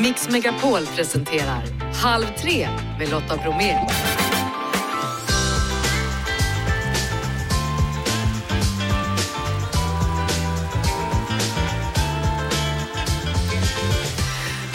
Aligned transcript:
Mix 0.00 0.28
Megapol 0.28 0.86
presenterar 0.86 1.62
Halv 1.94 2.24
tre 2.42 2.68
med 2.98 3.08
Lotta 3.10 3.36
Bromé. 3.36 3.76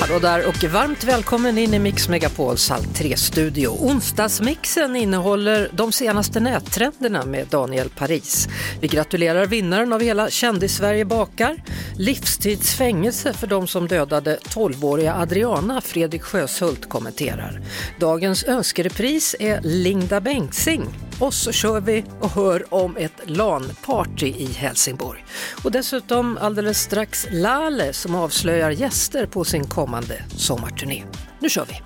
Hallå 0.07 0.19
där 0.19 0.47
och 0.47 0.63
varmt 0.63 1.03
välkommen 1.03 1.57
in 1.57 1.73
i 1.73 1.79
Mix 1.79 2.09
Megapols 2.09 2.69
Halv 2.69 2.83
3-studio. 2.83 3.67
Onsdagsmixen 3.67 4.95
innehåller 4.95 5.69
de 5.73 5.91
senaste 5.91 6.39
nättrenderna 6.39 7.25
med 7.25 7.47
Daniel 7.47 7.89
Paris. 7.89 8.47
Vi 8.81 8.87
gratulerar 8.87 9.45
vinnaren 9.45 9.93
av 9.93 10.01
hela 10.01 10.29
Kändis-Sverige 10.29 11.05
bakar. 11.05 11.63
Livstidsfängelse 11.97 13.33
för 13.33 13.47
de 13.47 13.67
som 13.67 13.87
dödade 13.87 14.39
12-åriga 14.43 15.15
Adriana, 15.15 15.81
Fredrik 15.81 16.23
Sjöshult 16.23 16.89
kommenterar. 16.89 17.61
Dagens 17.99 18.43
önskerepris 18.43 19.35
är 19.39 19.61
Linda 19.61 20.21
Bengtzing. 20.21 21.04
Och 21.19 21.33
så 21.33 21.51
kör 21.51 21.81
vi 21.81 22.03
och 22.21 22.29
hör 22.29 22.73
om 22.73 22.97
ett 22.97 23.29
LAN-party 23.29 24.27
i 24.27 24.45
Helsingborg. 24.45 25.25
Och 25.63 25.71
dessutom 25.71 26.37
alldeles 26.37 26.79
strax 26.79 27.27
Lale 27.31 27.93
som 27.93 28.15
avslöjar 28.15 28.71
gäster 28.71 29.25
på 29.25 29.43
sin 29.43 29.67
kommande 29.67 30.23
sommarturné. 30.37 31.03
Nu 31.39 31.49
kör 31.49 31.65
vi! 31.65 31.81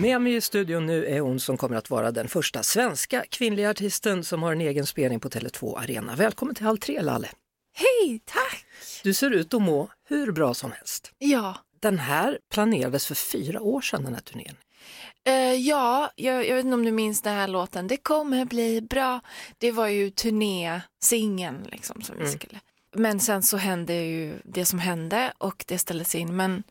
Med 0.00 0.20
mig 0.20 0.34
i 0.34 0.40
studion 0.40 0.86
nu 0.86 1.06
är 1.06 1.20
hon 1.20 1.40
som 1.40 1.56
kommer 1.56 1.76
att 1.76 1.90
vara 1.90 2.10
den 2.10 2.28
första 2.28 2.62
svenska 2.62 3.24
kvinnliga 3.30 3.70
artisten 3.70 4.24
som 4.24 4.42
har 4.42 4.52
en 4.52 4.60
egen 4.60 4.86
spelning 4.86 5.20
på 5.20 5.28
Tele2 5.28 5.78
Arena. 5.78 6.16
Välkommen 6.16 6.54
till 6.54 6.66
Halv 6.66 6.76
tre 6.76 7.02
Lalle! 7.02 7.28
Hej, 7.76 8.20
tack! 8.24 8.64
Du 9.02 9.14
ser 9.14 9.30
ut 9.30 9.54
att 9.54 9.62
må 9.62 9.88
hur 10.08 10.32
bra 10.32 10.54
som 10.54 10.72
helst. 10.72 11.12
Ja, 11.18 11.56
Den 11.80 11.98
här 11.98 12.38
planerades 12.52 13.06
för 13.06 13.14
fyra 13.14 13.60
år 13.60 13.80
sedan 13.80 14.04
den 14.04 14.14
här 14.14 14.20
turnén. 14.20 14.56
Eh, 15.24 15.54
ja 15.54 16.10
jag, 16.16 16.48
jag 16.48 16.54
vet 16.54 16.64
inte 16.64 16.74
om 16.74 16.84
du 16.84 16.92
minns 16.92 17.22
den 17.22 17.34
här 17.34 17.48
låten, 17.48 17.86
Det 17.86 17.96
kommer 17.96 18.44
bli 18.44 18.80
bra. 18.80 19.20
Det 19.58 19.72
var 19.72 19.88
ju 19.88 20.10
turnésingeln 20.10 21.68
liksom 21.72 22.02
som 22.02 22.16
vi 22.18 22.26
skulle. 22.30 22.60
Men 22.96 23.20
sen 23.20 23.42
så 23.42 23.56
hände 23.56 23.94
ju 23.94 24.40
det 24.44 24.64
som 24.64 24.78
hände 24.78 25.32
och 25.38 25.64
det 25.68 25.78
ställdes 25.78 26.14
in. 26.14 26.36
Men 26.36 26.62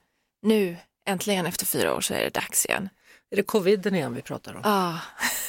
nu, 0.41 0.77
äntligen 1.05 1.45
efter 1.45 1.65
fyra 1.65 1.95
år 1.95 2.01
så 2.01 2.13
är 2.13 2.23
det 2.23 2.33
dags 2.33 2.65
igen. 2.65 2.89
Är 3.31 3.35
det 3.35 3.43
coviden 3.43 3.95
igen 3.95 4.13
vi 4.13 4.21
pratar 4.21 4.53
om? 4.55 4.61
Ah. 4.63 4.99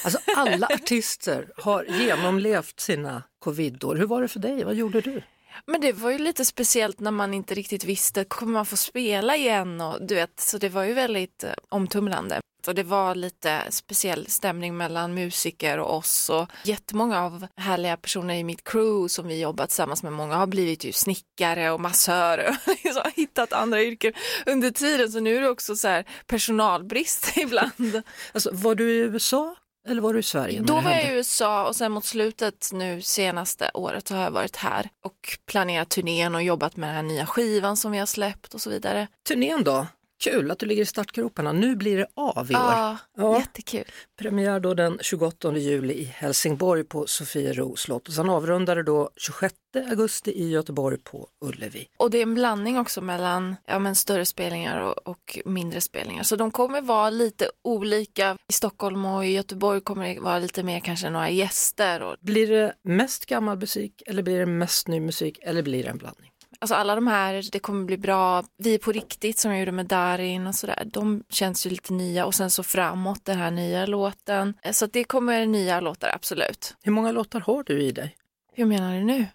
Alltså 0.04 0.18
alla 0.36 0.66
artister 0.66 1.52
har 1.56 1.84
genomlevt 1.84 2.80
sina 2.80 3.22
covidår. 3.38 3.96
Hur 3.96 4.06
var 4.06 4.22
det 4.22 4.28
för 4.28 4.40
dig? 4.40 4.64
Vad 4.64 4.74
gjorde 4.74 5.00
du? 5.00 5.22
Men 5.66 5.80
det 5.80 5.92
var 5.92 6.10
ju 6.10 6.18
lite 6.18 6.44
speciellt 6.44 7.00
när 7.00 7.10
man 7.10 7.34
inte 7.34 7.54
riktigt 7.54 7.84
visste, 7.84 8.24
kommer 8.24 8.52
man 8.52 8.66
få 8.66 8.76
spela 8.76 9.36
igen? 9.36 9.80
Och, 9.80 10.06
du 10.06 10.14
vet, 10.14 10.40
så 10.40 10.58
det 10.58 10.68
var 10.68 10.84
ju 10.84 10.94
väldigt 10.94 11.44
eh, 11.44 11.52
omtumlande. 11.68 12.40
Och 12.66 12.74
det 12.74 12.82
var 12.82 13.14
lite 13.14 13.62
speciell 13.70 14.26
stämning 14.26 14.76
mellan 14.76 15.14
musiker 15.14 15.78
och 15.78 15.96
oss 15.96 16.30
och 16.30 16.48
jättemånga 16.64 17.22
av 17.22 17.46
härliga 17.56 17.96
personer 17.96 18.34
i 18.34 18.44
mitt 18.44 18.64
crew 18.64 19.08
som 19.08 19.28
vi 19.28 19.40
jobbat 19.40 19.68
tillsammans 19.68 20.02
med, 20.02 20.12
många 20.12 20.34
har 20.34 20.46
blivit 20.46 20.84
ju 20.84 20.92
snickare 20.92 21.70
och 21.70 21.80
massörer 21.80 22.48
och 22.48 22.68
liksom 22.84 23.02
har 23.04 23.12
hittat 23.16 23.52
andra 23.52 23.82
yrken 23.82 24.12
under 24.46 24.70
tiden 24.70 25.12
så 25.12 25.20
nu 25.20 25.36
är 25.36 25.40
det 25.40 25.48
också 25.48 25.76
så 25.76 25.88
här 25.88 26.04
personalbrist 26.26 27.32
ibland. 27.36 28.02
Alltså, 28.32 28.50
var 28.52 28.74
du 28.74 28.90
i 28.90 28.98
USA 28.98 29.56
eller 29.88 30.02
var 30.02 30.12
du 30.12 30.18
i 30.18 30.22
Sverige? 30.22 30.60
Då 30.60 30.80
var 30.80 30.90
jag 30.90 31.04
i 31.04 31.12
USA 31.14 31.66
och 31.66 31.76
sen 31.76 31.92
mot 31.92 32.04
slutet 32.04 32.70
nu 32.72 33.02
senaste 33.02 33.70
året 33.74 34.08
så 34.08 34.14
har 34.14 34.22
jag 34.22 34.30
varit 34.30 34.56
här 34.56 34.88
och 35.04 35.38
planerat 35.46 35.88
turnén 35.88 36.34
och 36.34 36.42
jobbat 36.42 36.76
med 36.76 36.88
den 36.88 36.96
här 36.96 37.02
nya 37.02 37.26
skivan 37.26 37.76
som 37.76 37.92
vi 37.92 37.98
har 37.98 38.06
släppt 38.06 38.54
och 38.54 38.60
så 38.60 38.70
vidare. 38.70 39.08
Turnén 39.28 39.64
då? 39.64 39.86
Kul 40.24 40.50
att 40.50 40.58
du 40.58 40.66
ligger 40.66 40.82
i 40.82 40.86
startgroparna. 40.86 41.52
Nu 41.52 41.76
blir 41.76 41.96
det 41.96 42.06
av 42.14 42.50
i 42.50 42.54
år. 42.54 42.60
Ja, 42.60 42.96
Ja. 43.16 43.38
jättekul. 43.38 43.84
Premiär 44.18 44.60
då 44.60 44.74
den 44.74 44.98
28 45.00 45.56
juli 45.58 45.94
i 45.94 46.04
Helsingborg 46.04 46.84
på 46.84 47.06
Sofiero 47.06 47.76
slott 47.76 48.08
och 48.08 48.14
sen 48.14 48.30
avrundar 48.30 48.76
det 48.76 48.82
då 48.82 49.10
26 49.16 49.54
augusti 49.90 50.30
i 50.30 50.50
Göteborg 50.50 50.98
på 50.98 51.28
Ullevi. 51.44 51.86
Och 51.96 52.10
det 52.10 52.18
är 52.18 52.22
en 52.22 52.34
blandning 52.34 52.78
också 52.78 53.00
mellan 53.00 53.56
ja, 53.66 53.78
men 53.78 53.94
större 53.94 54.26
spelningar 54.26 54.80
och, 54.80 55.06
och 55.08 55.38
mindre 55.44 55.80
spelningar. 55.80 56.22
Så 56.22 56.36
de 56.36 56.50
kommer 56.50 56.80
vara 56.82 57.10
lite 57.10 57.50
olika. 57.64 58.36
I 58.48 58.52
Stockholm 58.52 59.04
och 59.04 59.26
i 59.26 59.28
Göteborg 59.30 59.80
kommer 59.80 60.14
det 60.14 60.20
vara 60.20 60.38
lite 60.38 60.62
mer 60.62 60.80
kanske 60.80 61.10
några 61.10 61.30
gäster. 61.30 62.02
Och, 62.02 62.16
Blir 62.20 62.48
det 62.48 62.74
mest 62.82 63.26
gammal 63.26 63.58
musik 63.58 64.02
eller 64.06 64.22
blir 64.22 64.38
det 64.38 64.46
mest 64.46 64.88
ny 64.88 65.00
musik 65.00 65.38
eller 65.42 65.62
blir 65.62 65.82
det 65.84 65.90
en 65.90 65.98
blandning? 65.98 66.30
Alltså 66.64 66.74
alla 66.74 66.94
de 66.94 67.06
här, 67.06 67.44
det 67.52 67.58
kommer 67.58 67.84
bli 67.84 67.96
bra. 67.98 68.44
Vi 68.58 68.74
är 68.74 68.78
på 68.78 68.92
riktigt 68.92 69.38
som 69.38 69.50
jag 69.50 69.60
gjorde 69.60 69.72
med 69.72 69.86
Darin 69.86 70.46
och 70.46 70.54
sådär. 70.54 70.82
De 70.86 71.22
känns 71.30 71.66
ju 71.66 71.70
lite 71.70 71.92
nya 71.92 72.26
och 72.26 72.34
sen 72.34 72.50
så 72.50 72.62
framåt 72.62 73.24
den 73.24 73.38
här 73.38 73.50
nya 73.50 73.86
låten. 73.86 74.54
Så 74.72 74.84
att 74.84 74.92
det 74.92 75.04
kommer 75.04 75.46
nya 75.46 75.80
låtar, 75.80 76.10
absolut. 76.14 76.74
Hur 76.82 76.92
många 76.92 77.12
låtar 77.12 77.40
har 77.40 77.62
du 77.62 77.82
i 77.82 77.92
dig? 77.92 78.16
Hur 78.54 78.64
menar 78.64 78.94
du 78.94 79.04
nu? 79.04 79.26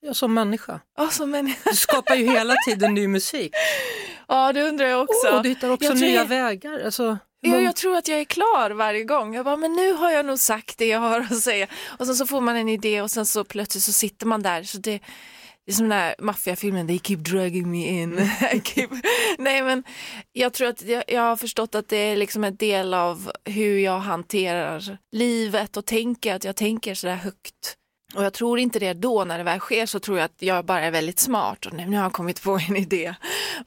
Ja, 0.00 0.14
som 0.14 0.34
människa. 0.34 0.80
Ja, 0.96 1.08
som 1.08 1.34
en... 1.34 1.54
Du 1.64 1.76
skapar 1.76 2.14
ju 2.14 2.30
hela 2.30 2.54
tiden 2.66 2.94
ny 2.94 3.08
musik. 3.08 3.52
ja 4.28 4.52
det 4.52 4.62
undrar 4.62 4.86
jag 4.86 5.02
också. 5.02 5.28
Oh, 5.28 5.42
du 5.42 5.48
hittar 5.48 5.70
också 5.70 5.84
Jag 5.88 6.00
nya 6.00 6.10
jag- 6.14 6.24
vägar. 6.26 6.80
Alltså, 6.84 7.04
hur 7.04 7.18
Ja, 7.40 7.50
många- 7.50 7.62
jag 7.64 7.76
tror 7.76 7.96
att 7.96 8.08
jag 8.08 8.20
är 8.20 8.24
klar 8.24 8.70
varje 8.70 9.04
gång. 9.04 9.34
Jag 9.34 9.44
bara, 9.44 9.56
men 9.56 9.72
nu 9.72 9.92
har 9.92 10.10
jag 10.10 10.26
nog 10.26 10.38
sagt 10.38 10.78
det 10.78 10.86
jag 10.86 10.98
har 11.00 11.20
att 11.20 11.38
säga. 11.40 11.66
Och 11.98 12.06
sen 12.06 12.14
så 12.16 12.26
får 12.26 12.40
man 12.40 12.56
en 12.56 12.68
idé 12.68 13.02
och 13.02 13.10
sen 13.10 13.26
så 13.26 13.44
plötsligt 13.44 13.84
så 13.84 13.92
sitter 13.92 14.26
man 14.26 14.42
där. 14.42 14.62
Så 14.62 14.78
det, 14.78 15.00
det 15.66 15.72
är 15.72 15.74
som 15.74 15.88
den 15.88 15.98
där 15.98 16.14
maffiafilmen, 16.18 16.86
they 16.86 16.98
keep 16.98 17.16
dragging 17.16 17.70
me 17.70 18.02
in. 18.02 18.16
Keep... 18.64 18.88
Nej 19.38 19.62
men 19.62 19.84
jag 20.32 20.52
tror 20.52 20.68
att 20.68 20.82
jag, 20.82 21.04
jag 21.08 21.22
har 21.22 21.36
förstått 21.36 21.74
att 21.74 21.88
det 21.88 21.96
är 21.96 22.16
liksom 22.16 22.44
en 22.44 22.56
del 22.56 22.94
av 22.94 23.32
hur 23.44 23.78
jag 23.78 23.98
hanterar 23.98 24.98
livet 25.12 25.76
och 25.76 25.86
tänker, 25.86 26.34
att 26.34 26.44
jag 26.44 26.56
tänker 26.56 26.94
sådär 26.94 27.14
högt. 27.14 27.76
Och 28.14 28.24
jag 28.24 28.32
tror 28.32 28.58
inte 28.58 28.78
det 28.78 28.92
då 28.92 29.24
när 29.24 29.38
det 29.38 29.44
väl 29.44 29.60
sker 29.60 29.86
så 29.86 30.00
tror 30.00 30.18
jag 30.18 30.24
att 30.24 30.42
jag 30.42 30.64
bara 30.64 30.80
är 30.80 30.90
väldigt 30.90 31.18
smart 31.18 31.66
och 31.66 31.72
nu 31.72 31.86
nu 31.86 31.96
har 31.96 32.02
jag 32.02 32.12
kommit 32.12 32.42
på 32.42 32.58
en 32.68 32.76
idé. 32.76 33.14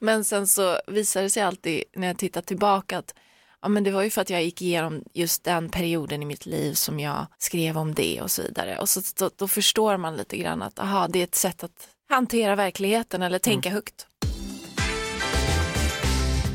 Men 0.00 0.24
sen 0.24 0.46
så 0.46 0.80
visar 0.86 1.22
det 1.22 1.30
sig 1.30 1.42
alltid 1.42 1.84
när 1.96 2.06
jag 2.06 2.18
tittar 2.18 2.42
tillbaka 2.42 2.98
att 2.98 3.14
ja, 3.62 3.68
men 3.68 3.84
det 3.84 3.90
var 3.90 4.02
ju 4.02 4.10
för 4.10 4.20
att 4.22 4.30
jag 4.30 4.42
gick 4.44 4.62
igenom 4.62 5.04
just 5.14 5.44
den 5.44 5.68
perioden 5.68 6.22
i 6.22 6.26
mitt 6.26 6.46
liv 6.46 6.74
som 6.74 7.00
jag 7.00 7.26
skrev 7.38 7.78
om 7.78 7.94
det 7.94 8.20
och 8.22 8.30
så 8.30 8.42
vidare. 8.42 8.78
Och 8.78 8.88
så, 8.88 9.00
då, 9.18 9.30
då 9.36 9.48
förstår 9.48 9.96
man 9.96 10.16
lite 10.16 10.36
grann 10.36 10.62
att 10.62 10.78
aha, 10.78 11.08
det 11.08 11.18
är 11.18 11.24
ett 11.24 11.34
sätt 11.34 11.64
att 11.64 11.88
hantera 12.08 12.56
verkligheten 12.56 13.22
eller 13.22 13.38
tänka 13.38 13.70
högt. 13.70 14.06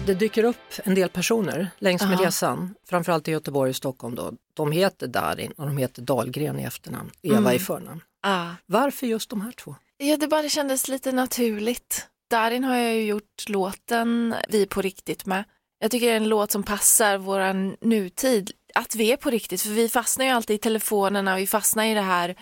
Det 0.06 0.14
dyker 0.14 0.44
upp 0.44 0.58
en 0.84 0.96
del 0.96 1.10
personer 1.10 1.70
längs 1.80 2.02
med 2.02 2.20
Ja. 2.20 2.26
resan, 2.28 2.76
framförallt 2.90 3.28
i 3.28 3.32
Göteborg 3.32 3.70
och 3.70 3.76
Stockholm. 3.76 4.16
Då. 4.16 4.34
De 4.54 4.72
heter 4.72 5.08
Darin 5.08 5.52
och 5.52 5.66
de 5.68 5.78
heter 5.78 6.02
Dahlgren 6.02 6.60
i 6.60 6.64
efternamn, 6.64 7.12
Eva 7.22 7.38
Mm. 7.38 7.54
i 7.56 7.60
förnamn. 7.60 8.02
Ah. 8.24 8.50
Varför 8.66 9.08
just 9.08 9.30
de 9.30 9.42
här 9.42 9.52
två? 9.52 9.76
Ja, 9.98 10.18
det 10.18 10.28
bara 10.28 10.50
kändes 10.50 10.88
lite 10.88 11.12
naturligt. 11.12 12.08
Darin 12.30 12.64
har 12.64 12.76
jag 12.78 12.94
ju 12.96 13.06
gjort 13.06 13.44
låten 13.50 14.36
Vi 14.50 14.66
på 14.66 14.82
riktigt 14.82 15.26
med. 15.26 15.44
Jag 15.86 15.92
tycker 15.92 16.08
det 16.08 16.14
är 16.14 16.18
en 16.18 16.30
låt 16.30 16.52
som 16.52 16.64
passar 16.64 17.18
våran 17.18 17.78
nutid. 17.82 18.52
Att 18.76 18.96
vi 18.96 19.12
är 19.12 19.18
på 19.18 19.30
riktigt, 19.30 19.62
för 19.62 19.70
vi 19.70 19.90
fastnar 19.90 20.26
ju 20.26 20.32
alltid 20.32 20.56
i 20.56 20.60
telefonerna, 20.60 21.36
vi 21.36 21.48
fastnar 21.48 21.86
i 21.86 21.94
det 21.94 22.02
här 22.02 22.36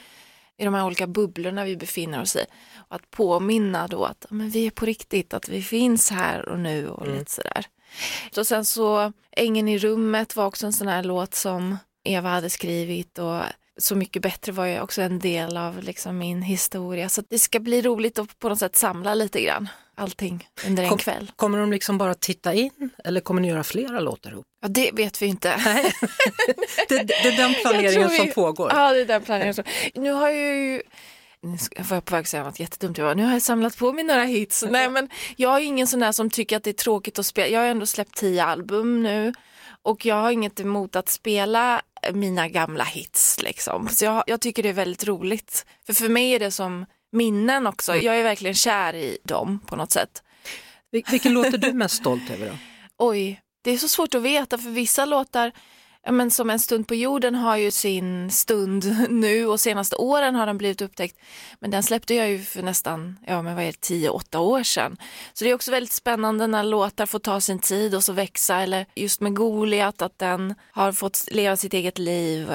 i 0.58 0.66
de 0.66 0.74
här 0.74 0.86
olika 0.86 1.08
bubblorna 1.08 1.66
vi 1.66 1.78
befinner 1.78 2.22
oss 2.22 2.36
i. 2.36 2.46
Och 2.76 2.96
att 2.96 3.12
påminna 3.12 3.88
då 3.88 4.06
att 4.06 4.26
men 4.30 4.50
vi 4.50 4.68
är 4.68 4.72
på 4.72 4.86
riktigt, 4.86 5.34
att 5.34 5.50
vi 5.50 5.62
finns 5.62 6.12
här 6.12 6.50
och 6.50 6.60
nu 6.60 6.90
och 6.90 7.08
lite 7.08 7.32
sådär. 7.32 7.66
Och 8.38 8.48
sen 8.48 8.66
så 8.66 9.14
Ängen 9.32 9.68
i 9.68 9.78
rummet 9.78 10.36
var 10.36 10.46
också 10.46 10.66
en 10.66 10.74
sån 10.74 10.88
här 10.88 11.04
låt 11.04 11.34
som 11.34 11.78
Eva 12.04 12.30
hade 12.30 12.50
skrivit 12.50 13.20
och 13.20 13.42
Så 13.80 13.96
mycket 13.96 14.22
bättre 14.22 14.52
var 14.52 14.66
ju 14.66 14.82
också 14.82 15.02
en 15.02 15.20
del 15.20 15.58
av 15.58 15.84
liksom 15.84 16.18
min 16.18 16.42
historia. 16.42 17.10
Så 17.10 17.24
det 17.30 17.40
ska 17.40 17.60
bli 17.60 17.82
roligt 17.82 18.20
att 18.20 18.40
på 18.40 18.50
något 18.50 18.60
sätt 18.60 18.76
samla 18.76 19.14
lite 19.14 19.42
grann 19.42 19.70
allting 19.96 20.48
under 20.68 20.84
en 20.84 20.90
Kom- 20.90 20.98
kväll. 20.98 21.32
Kommer 21.36 21.58
de 21.60 21.72
liksom 21.72 21.98
bara 21.98 22.14
titta 22.14 22.54
in 22.54 22.90
eller 23.04 23.22
kommer 23.22 23.42
ni 23.42 23.48
göra 23.48 23.64
flera 23.64 24.00
låtar 24.00 24.32
ihop? 24.32 24.46
Ja, 24.62 24.68
det 24.68 24.92
vet 24.94 25.22
vi 25.22 25.26
inte. 25.26 25.58
Nej. 25.66 25.84
det, 26.90 27.04
det, 27.04 27.14
är 27.14 27.38
den 27.38 27.54
planeringen 27.62 28.08
tror 28.08 28.18
som 28.18 28.26
vi- 28.26 28.32
pågår. 28.32 28.72
Ja, 28.74 28.94
det 28.94 29.02
är 29.02 29.06
den 29.06 29.22
planeringen. 29.22 29.54
som- 29.54 29.64
Nu 29.96 30.12
har 30.12 30.30
jag 30.30 30.56
ju 30.56 30.82
nu 31.42 31.58
var 31.90 31.98
jag 31.98 32.06
på 32.06 32.16
väg 32.16 32.22
att 32.22 32.28
säga 32.28 32.44
något 32.44 32.60
jättedumt. 32.60 32.98
Jag 32.98 33.06
bara, 33.08 33.14
nu 33.14 33.24
har 33.26 33.34
jag 33.34 33.42
samlat 33.42 33.78
på 33.78 33.94
mig 33.94 34.04
några 34.04 34.24
hits. 34.24 34.64
Nej, 34.70 34.90
men 34.90 35.10
jag 35.36 35.56
är 35.56 35.62
ingen 35.62 35.88
sån 35.88 36.00
där 36.00 36.12
som 36.12 36.30
tycker 36.30 36.58
att 36.58 36.64
det 36.64 36.70
är 36.70 36.74
tråkigt 36.74 37.20
att 37.20 37.26
spela. 37.26 37.48
Jag 37.48 37.60
har 37.60 37.68
ändå 37.68 37.86
släppt 37.86 38.16
tio 38.18 38.44
album 38.44 39.04
nu 39.04 39.34
och 39.84 40.06
jag 40.06 40.16
har 40.16 40.32
inget 40.32 40.60
emot 40.60 40.96
att 40.96 41.10
spela 41.10 41.82
mina 42.14 42.48
gamla 42.48 42.84
hits. 42.84 43.42
Liksom. 43.42 43.88
Så 43.90 44.06
jag, 44.06 44.24
jag 44.28 44.42
tycker 44.42 44.64
det 44.64 44.70
är 44.70 44.74
väldigt 44.74 45.04
roligt. 45.08 45.66
För 45.86 45.94
för 45.94 46.10
mig 46.10 46.32
är 46.32 46.40
det 46.40 46.52
som 46.52 46.86
minnen 47.12 47.68
också. 47.68 47.96
Jag 47.96 48.20
är 48.20 48.24
verkligen 48.24 48.56
kär 48.56 48.96
i 48.96 49.18
dem 49.24 49.60
på 49.68 49.76
något 49.76 49.92
sätt. 49.92 50.24
Vil- 50.92 51.12
Vilken 51.12 51.34
låt 51.34 51.46
är 51.54 51.58
du 51.58 51.74
mest 51.74 51.96
stolt 51.96 52.30
över 52.32 52.50
då? 52.50 52.58
Oj, 52.98 53.42
det 53.64 53.72
är 53.72 53.78
så 53.78 53.88
svårt 53.88 54.16
att 54.16 54.22
veta 54.22 54.58
för 54.58 54.70
vissa 54.70 55.06
låtar 55.06 55.52
men 56.12 56.32
som 56.32 56.50
En 56.50 56.60
stund 56.60 56.88
på 56.88 56.96
jorden 56.96 57.36
har 57.36 57.58
ju 57.58 57.72
sin 57.72 58.32
stund 58.32 58.96
nu 59.10 59.48
och 59.48 59.60
senaste 59.60 59.96
åren 59.96 60.36
har 60.36 60.46
den 60.46 60.58
blivit 60.58 60.82
upptäckt. 60.82 61.20
Men 61.60 61.72
den 61.72 61.84
släppte 61.84 62.16
jag 62.16 62.30
ju 62.30 62.40
för 62.40 62.62
nästan, 62.62 63.20
ja 63.28 63.42
men 63.42 63.56
vad 63.56 63.64
är 63.64 63.68
det, 63.68 63.96
10-8 63.96 64.38
år 64.38 64.64
sedan. 64.64 64.98
Så 65.34 65.44
det 65.44 65.52
är 65.52 65.56
också 65.56 65.72
väldigt 65.72 65.94
spännande 65.94 66.48
när 66.48 66.64
låtar 66.64 67.06
får 67.06 67.20
ta 67.20 67.42
sin 67.42 67.60
tid 67.60 67.96
och 67.96 68.04
så 68.04 68.14
växa 68.14 68.62
eller 68.62 68.86
just 68.96 69.22
med 69.22 69.36
Goliat 69.36 70.02
att 70.02 70.20
den 70.20 70.56
har 70.72 70.92
fått 70.92 71.24
leva 71.32 71.56
sitt 71.56 71.74
eget 71.74 71.98
liv. 71.98 72.52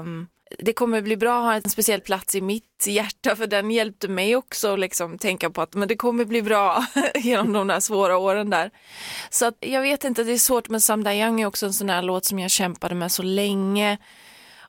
Um, 0.00 0.26
det 0.58 0.72
kommer 0.72 1.02
bli 1.02 1.16
bra 1.16 1.38
att 1.38 1.44
ha 1.44 1.54
en 1.54 1.70
speciell 1.70 2.00
plats 2.00 2.34
i 2.34 2.40
mitt 2.40 2.86
hjärta 2.86 3.36
för 3.36 3.46
den 3.46 3.70
hjälpte 3.70 4.08
mig 4.08 4.36
också 4.36 4.72
att 4.72 4.78
liksom 4.78 5.18
tänka 5.18 5.50
på 5.50 5.62
att 5.62 5.74
men 5.74 5.88
det 5.88 5.96
kommer 5.96 6.24
bli 6.24 6.42
bra 6.42 6.86
genom 7.14 7.52
de 7.52 7.66
där 7.66 7.80
svåra 7.80 8.18
åren 8.18 8.50
där. 8.50 8.70
Så 9.30 9.46
att, 9.46 9.54
jag 9.60 9.82
vet 9.82 10.04
inte, 10.04 10.24
det 10.24 10.32
är 10.32 10.38
svårt 10.38 10.68
med 10.68 10.82
Sam 10.82 11.06
Young 11.06 11.40
är 11.40 11.46
också 11.46 11.66
en 11.66 11.72
sån 11.72 11.88
här 11.88 12.02
låt 12.02 12.24
som 12.24 12.38
jag 12.38 12.50
kämpade 12.50 12.94
med 12.94 13.12
så 13.12 13.22
länge 13.22 13.98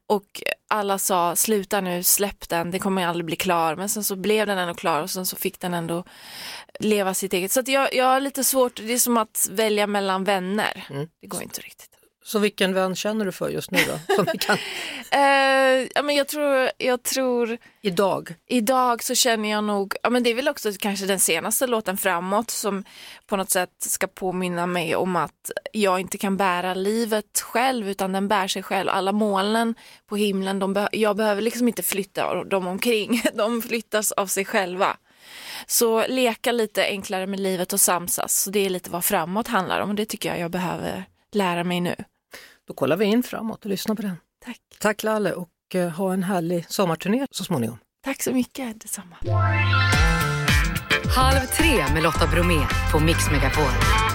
och 0.07 0.43
alla 0.67 0.97
sa 0.97 1.35
sluta 1.35 1.81
nu, 1.81 2.03
släpp 2.03 2.49
den, 2.49 2.71
det 2.71 2.79
kommer 2.79 3.05
aldrig 3.05 3.25
bli 3.25 3.35
klar. 3.35 3.75
Men 3.75 3.89
sen 3.89 4.03
så 4.03 4.15
blev 4.15 4.47
den 4.47 4.57
ändå 4.57 4.73
klar 4.73 5.01
och 5.01 5.09
sen 5.09 5.25
så 5.25 5.35
fick 5.35 5.59
den 5.59 5.73
ändå 5.73 6.03
leva 6.79 7.13
sitt 7.13 7.33
eget. 7.33 7.51
Så 7.51 7.59
att 7.59 7.67
jag, 7.67 7.93
jag 7.93 8.05
har 8.05 8.19
lite 8.19 8.43
svårt, 8.43 8.75
det 8.75 8.93
är 8.93 8.97
som 8.97 9.17
att 9.17 9.47
välja 9.51 9.87
mellan 9.87 10.23
vänner. 10.23 10.85
Mm. 10.89 11.07
Det 11.21 11.27
går 11.27 11.43
inte 11.43 11.61
riktigt. 11.61 11.96
Så 12.27 12.39
vilken 12.39 12.73
vän 12.73 12.95
känner 12.95 13.25
du 13.25 13.31
för 13.31 13.49
just 13.49 13.71
nu 13.71 13.79
då? 13.87 14.15
Som 14.15 14.25
vi 14.33 14.37
kan... 14.37 14.55
uh, 14.55 15.87
ja, 15.95 16.01
men 16.03 16.15
jag, 16.15 16.27
tror, 16.27 16.69
jag 16.77 17.03
tror... 17.03 17.57
Idag? 17.81 18.35
Idag 18.47 19.03
så 19.03 19.15
känner 19.15 19.49
jag 19.49 19.63
nog, 19.63 19.95
ja 20.03 20.09
men 20.09 20.23
det 20.23 20.29
är 20.29 20.35
väl 20.35 20.47
också 20.47 20.71
kanske 20.79 21.05
den 21.05 21.19
senaste 21.19 21.67
låten 21.67 21.97
framåt 21.97 22.49
som 22.49 22.83
på 23.27 23.37
något 23.37 23.49
sätt 23.49 23.69
ska 23.79 24.07
påminna 24.07 24.65
mig 24.65 24.95
om 24.95 25.15
att 25.15 25.51
jag 25.73 25.99
inte 25.99 26.17
kan 26.17 26.37
bära 26.37 26.73
livet 26.73 27.39
själv 27.41 27.89
utan 27.89 28.11
den 28.11 28.27
bär 28.27 28.47
sig 28.47 28.63
själv. 28.63 28.89
Alla 28.89 29.11
molnen 29.11 29.75
på 30.07 30.15
himlen, 30.15 30.59
de 30.59 30.73
be 30.73 30.89
jag 30.91 31.15
behöver 31.15 31.41
liksom 31.41 31.67
inte 31.67 31.83
flytta 31.83 32.43
dem 32.43 32.67
omkring, 32.67 33.21
de 33.33 33.61
flyttas 33.61 34.11
av 34.11 34.27
sig 34.27 34.45
själva. 34.45 34.97
Så 35.67 36.07
leka 36.07 36.51
lite 36.51 36.83
enklare 36.83 37.27
med 37.27 37.39
livet 37.39 37.73
och 37.73 37.81
samsas, 37.81 38.43
så 38.43 38.49
det 38.49 38.65
är 38.65 38.69
lite 38.69 38.89
vad 38.89 39.05
framåt 39.05 39.47
handlar 39.47 39.79
om 39.79 39.89
och 39.89 39.95
det 39.95 40.05
tycker 40.05 40.29
jag 40.29 40.39
jag 40.39 40.51
behöver 40.51 41.05
lära 41.31 41.63
mig 41.63 41.81
nu. 41.81 41.95
Då 42.67 42.73
kollar 42.73 42.97
vi 42.97 43.05
in 43.05 43.23
framåt 43.23 43.65
och 43.65 43.69
lyssnar 43.69 43.95
på 43.95 44.01
den. 44.01 44.17
Tack. 44.45 44.59
Tack 44.79 45.03
Lalle 45.03 45.33
och 45.33 45.49
uh, 45.75 45.87
ha 45.87 46.13
en 46.13 46.23
härlig 46.23 46.65
sommarturné 46.69 47.25
så 47.31 47.43
småningom. 47.43 47.77
Tack 48.03 48.23
så 48.23 48.31
mycket, 48.31 48.81
detsamma. 48.81 49.15
Halv 51.15 51.39
tre 51.39 51.93
med 51.93 52.03
Lotta 52.03 52.27
Bromé 52.27 52.67
på 52.91 52.99
Mix 52.99 53.31
Megapol. 53.31 54.06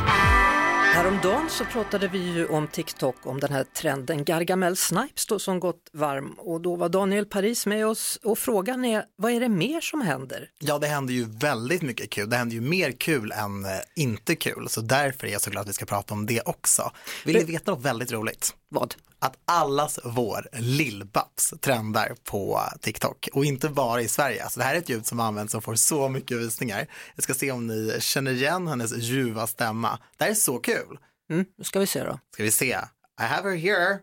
Häromdagen 0.94 1.50
så 1.50 1.64
pratade 1.64 2.08
vi 2.08 2.18
ju 2.18 2.46
om 2.46 2.68
TikTok, 2.68 3.16
om 3.26 3.40
den 3.40 3.52
här 3.52 3.64
trenden 3.64 4.24
Gargamel 4.24 4.76
Snipes 4.76 5.26
då, 5.26 5.38
som 5.38 5.60
gått 5.60 5.90
varm 5.92 6.34
och 6.38 6.60
då 6.60 6.76
var 6.76 6.88
Daniel 6.88 7.26
Paris 7.26 7.66
med 7.66 7.86
oss 7.86 8.18
och 8.22 8.38
frågan 8.38 8.84
är, 8.84 9.04
vad 9.16 9.32
är 9.32 9.40
det 9.40 9.48
mer 9.48 9.80
som 9.80 10.00
händer? 10.00 10.50
Ja, 10.58 10.78
det 10.78 10.86
händer 10.86 11.14
ju 11.14 11.24
väldigt 11.24 11.82
mycket 11.82 12.10
kul. 12.10 12.30
Det 12.30 12.36
händer 12.36 12.54
ju 12.54 12.60
mer 12.60 12.92
kul 12.92 13.32
än 13.32 13.64
eh, 13.64 13.70
inte 13.96 14.36
kul, 14.36 14.68
så 14.68 14.80
därför 14.80 15.26
är 15.26 15.32
jag 15.32 15.40
så 15.40 15.50
glad 15.50 15.62
att 15.62 15.68
vi 15.68 15.72
ska 15.72 15.84
prata 15.84 16.14
om 16.14 16.26
det 16.26 16.40
också. 16.40 16.92
Vill 17.24 17.36
ni 17.36 17.44
veta 17.44 17.70
något 17.70 17.84
väldigt 17.84 18.12
roligt? 18.12 18.54
Vad? 18.68 18.94
Att 19.22 19.38
allas 19.44 19.98
vår 20.04 20.48
Lill-Babs 20.52 21.54
trendar 21.60 22.14
på 22.24 22.60
TikTok 22.80 23.28
och 23.32 23.44
inte 23.44 23.68
bara 23.68 24.02
i 24.02 24.08
Sverige. 24.08 24.44
Alltså 24.44 24.60
det 24.60 24.64
här 24.64 24.74
är 24.74 24.78
ett 24.78 24.88
ljud 24.88 25.06
som 25.06 25.20
används 25.20 25.52
som 25.52 25.62
får 25.62 25.74
så 25.74 26.08
mycket 26.08 26.36
visningar. 26.36 26.86
Jag 27.14 27.24
ska 27.24 27.34
se 27.34 27.52
om 27.52 27.66
ni 27.66 27.96
känner 28.00 28.32
igen 28.32 28.68
hennes 28.68 28.96
ljuva 28.96 29.46
stämma. 29.46 29.98
Det 30.16 30.24
här 30.24 30.30
är 30.30 30.34
så 30.34 30.58
kul. 30.58 30.98
Mm, 31.30 31.44
nu 31.58 31.64
ska 31.64 31.80
vi 31.80 31.86
se 31.86 32.04
då. 32.04 32.18
Ska 32.34 32.42
vi 32.42 32.50
se. 32.50 32.78
I 33.20 33.22
have 33.22 33.50
her 33.50 33.56
here. 33.56 33.98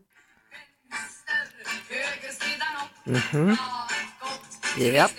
Mm 3.08 3.20
-hmm. 3.20 3.58
Yep. 4.80 5.12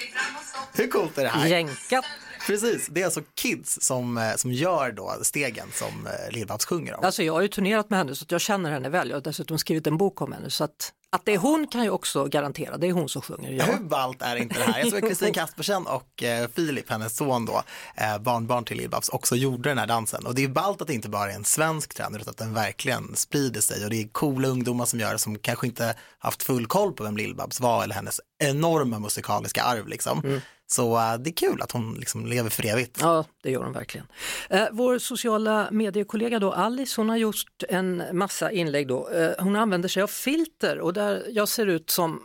Hur 0.73 0.88
coolt 0.88 1.19
är 1.19 1.23
det 1.23 1.29
här? 1.29 1.47
Jänkat. 1.47 2.05
Precis, 2.46 2.87
det 2.90 3.00
är 3.00 3.04
alltså 3.04 3.22
kids 3.34 3.78
som, 3.82 4.19
eh, 4.19 4.37
som 4.37 4.52
gör 4.52 4.92
då 4.92 5.19
stegen 5.22 5.69
som 5.72 6.06
eh, 6.06 6.34
Lill-Babs 6.34 6.66
sjunger 6.66 6.94
om. 6.94 7.04
Alltså 7.04 7.22
jag 7.22 7.32
har 7.32 7.40
ju 7.40 7.48
turnerat 7.48 7.90
med 7.90 7.98
henne 7.98 8.14
så 8.14 8.25
jag 8.28 8.40
känner 8.40 8.70
henne 8.70 8.88
väl, 8.88 9.08
jag 9.08 9.16
har 9.16 9.22
dessutom 9.22 9.58
skrivit 9.58 9.87
en 9.87 9.96
bok 9.96 10.20
om 10.20 10.32
henne 10.32 10.50
så 10.50 10.64
att, 10.64 10.92
att 11.10 11.25
det 11.25 11.34
är 11.34 11.38
hon 11.38 11.66
kan 11.66 11.84
jag 11.84 11.94
också 11.94 12.25
garantera, 12.25 12.76
det 12.76 12.87
är 12.87 12.92
hon 12.92 13.08
som 13.08 13.22
sjunger. 13.22 13.52
Ja. 13.52 13.64
Hur 13.64 13.84
ballt 13.84 14.22
är 14.22 14.37
inte 14.37 14.58
det 14.58 14.64
här? 14.64 14.78
Jag 14.78 14.90
såg 14.90 15.00
Kristin 15.00 15.32
Kaspersen 15.32 15.87
och 15.87 16.22
eh, 16.22 16.48
Filip, 16.54 16.90
hennes 16.90 17.16
son 17.16 17.46
då, 17.46 17.62
eh, 17.94 18.19
barnbarn 18.19 18.64
till 18.64 18.76
Lill-Babs, 18.76 19.10
också 19.12 19.37
gjorde 19.37 19.69
den 19.69 19.78
här 19.78 19.87
dansen 19.87 20.26
och 20.26 20.34
det 20.34 20.44
är 20.44 20.48
ballt 20.48 20.81
att 20.82 20.88
det 20.88 20.94
inte 20.94 21.08
bara 21.08 21.31
är 21.31 21.34
en 21.34 21.44
svensk 21.44 21.94
trend 21.94 22.16
utan 22.16 22.31
att 22.31 22.37
den 22.37 22.54
verkligen 22.54 23.16
sprider 23.16 23.60
sig 23.60 23.84
och 23.84 23.90
det 23.90 24.02
är 24.02 24.08
coola 24.08 24.48
ungdomar 24.48 24.84
som 24.84 25.00
gör 25.00 25.12
det 25.12 25.19
som 25.19 25.38
kanske 25.38 25.66
inte 25.66 25.94
haft 26.19 26.42
full 26.42 26.66
koll 26.66 26.92
på 26.92 27.04
vem 27.04 27.16
Lill-Babs 27.16 27.60
var 27.60 27.84
eller 27.84 27.94
hennes 27.94 28.20
enorma 28.38 28.98
musikaliska 28.98 29.62
arv 29.62 29.88
liksom. 29.88 30.20
Mm. 30.25 30.40
Så 30.72 30.96
eh, 30.96 31.14
det 31.19 31.31
är 31.31 31.34
kul 31.34 31.62
att 31.62 31.72
hon 31.72 31.94
liksom 31.94 32.26
lever 32.26 32.50
för 32.50 32.67
evigt. 32.67 32.99
Ja, 33.00 33.25
det 33.43 33.50
gör 33.50 33.62
hon 33.62 33.72
verkligen. 33.72 34.06
Eh, 34.50 34.67
vår 34.72 34.99
sociala 34.99 35.69
mediekollega 35.70 36.38
då, 36.38 36.52
Alice, 36.52 37.00
hon 37.00 37.08
har 37.08 37.17
gjort 37.17 37.62
en 37.69 38.02
massa 38.12 38.50
inlägg 38.50 38.88
då. 38.88 39.08
Eh, 39.08 39.31
hon 39.38 39.56
använder 39.56 39.88
sig 39.88 40.02
av 40.02 40.06
filter 40.06 40.81
och 40.81 40.93
där 40.93 41.25
jag 41.28 41.49
ser 41.49 41.67
ut 41.67 41.90
som 41.90 42.22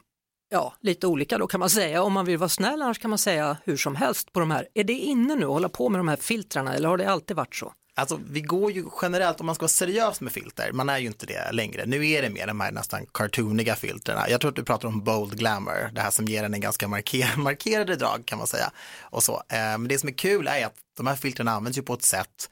ja, 0.50 0.74
lite 0.82 1.08
olika 1.08 1.38
då 1.38 1.48
kan 1.48 1.60
man 1.60 1.70
säga. 1.70 2.04
Om 2.04 2.14
man 2.14 2.26
vill 2.26 2.38
vara 2.38 2.50
snäll 2.50 2.82
annars 2.82 3.00
kan 3.00 3.10
man 3.10 3.20
säga 3.20 3.58
hur 3.64 3.78
som 3.78 3.96
helst 3.96 4.34
på 4.34 4.40
de 4.40 4.52
här. 4.52 4.68
Är 4.74 4.84
det 4.84 4.94
inne 4.94 5.36
nu 5.36 5.46
att 5.46 5.52
hålla 5.52 5.70
på 5.70 5.90
med 5.90 6.00
de 6.00 6.08
här 6.08 6.16
filtrarna 6.16 6.76
eller 6.76 6.90
har 6.90 6.98
det 6.98 7.10
alltid 7.10 7.38
varit 7.38 7.56
så? 7.56 7.74
Alltså 7.98 8.20
vi 8.30 8.42
går 8.42 8.72
ju 8.72 8.86
generellt, 9.02 9.40
om 9.40 9.46
man 9.46 9.56
ska 9.56 9.64
vara 9.64 9.70
seriös 9.70 10.22
med 10.22 10.34
filter, 10.34 10.72
man 10.72 10.90
är 10.90 10.98
ju 10.98 11.08
inte 11.08 11.26
det 11.26 11.52
längre. 11.52 11.86
Nu 11.86 12.10
är 12.10 12.22
det 12.22 12.30
mer 12.30 12.48
de 12.48 12.60
här 12.60 12.72
nästan 12.72 13.06
cartooniga 13.14 13.76
filterna. 13.76 14.30
Jag 14.30 14.42
tror 14.42 14.50
att 14.50 14.56
du 14.56 14.64
pratar 14.64 14.88
om 14.88 15.04
bold 15.04 15.38
glamour, 15.38 15.90
det 15.94 16.02
här 16.02 16.12
som 16.12 16.26
ger 16.26 16.44
en 16.44 16.54
en 16.54 16.62
ganska 16.62 16.88
marker 16.88 17.38
markerade 17.38 17.96
drag 17.96 18.24
kan 18.26 18.38
man 18.38 18.48
säga. 18.48 18.72
Och 19.02 19.24
så. 19.24 19.34
Eh, 19.34 19.58
men 19.58 19.88
det 19.88 20.00
som 20.00 20.10
är 20.10 20.14
kul 20.14 20.48
är 20.48 20.66
att 20.66 20.76
de 20.98 21.08
här 21.08 21.16
filterna 21.16 21.52
används 21.52 21.78
ju 21.78 21.82
på 21.82 21.94
ett 21.94 22.04
sätt 22.04 22.50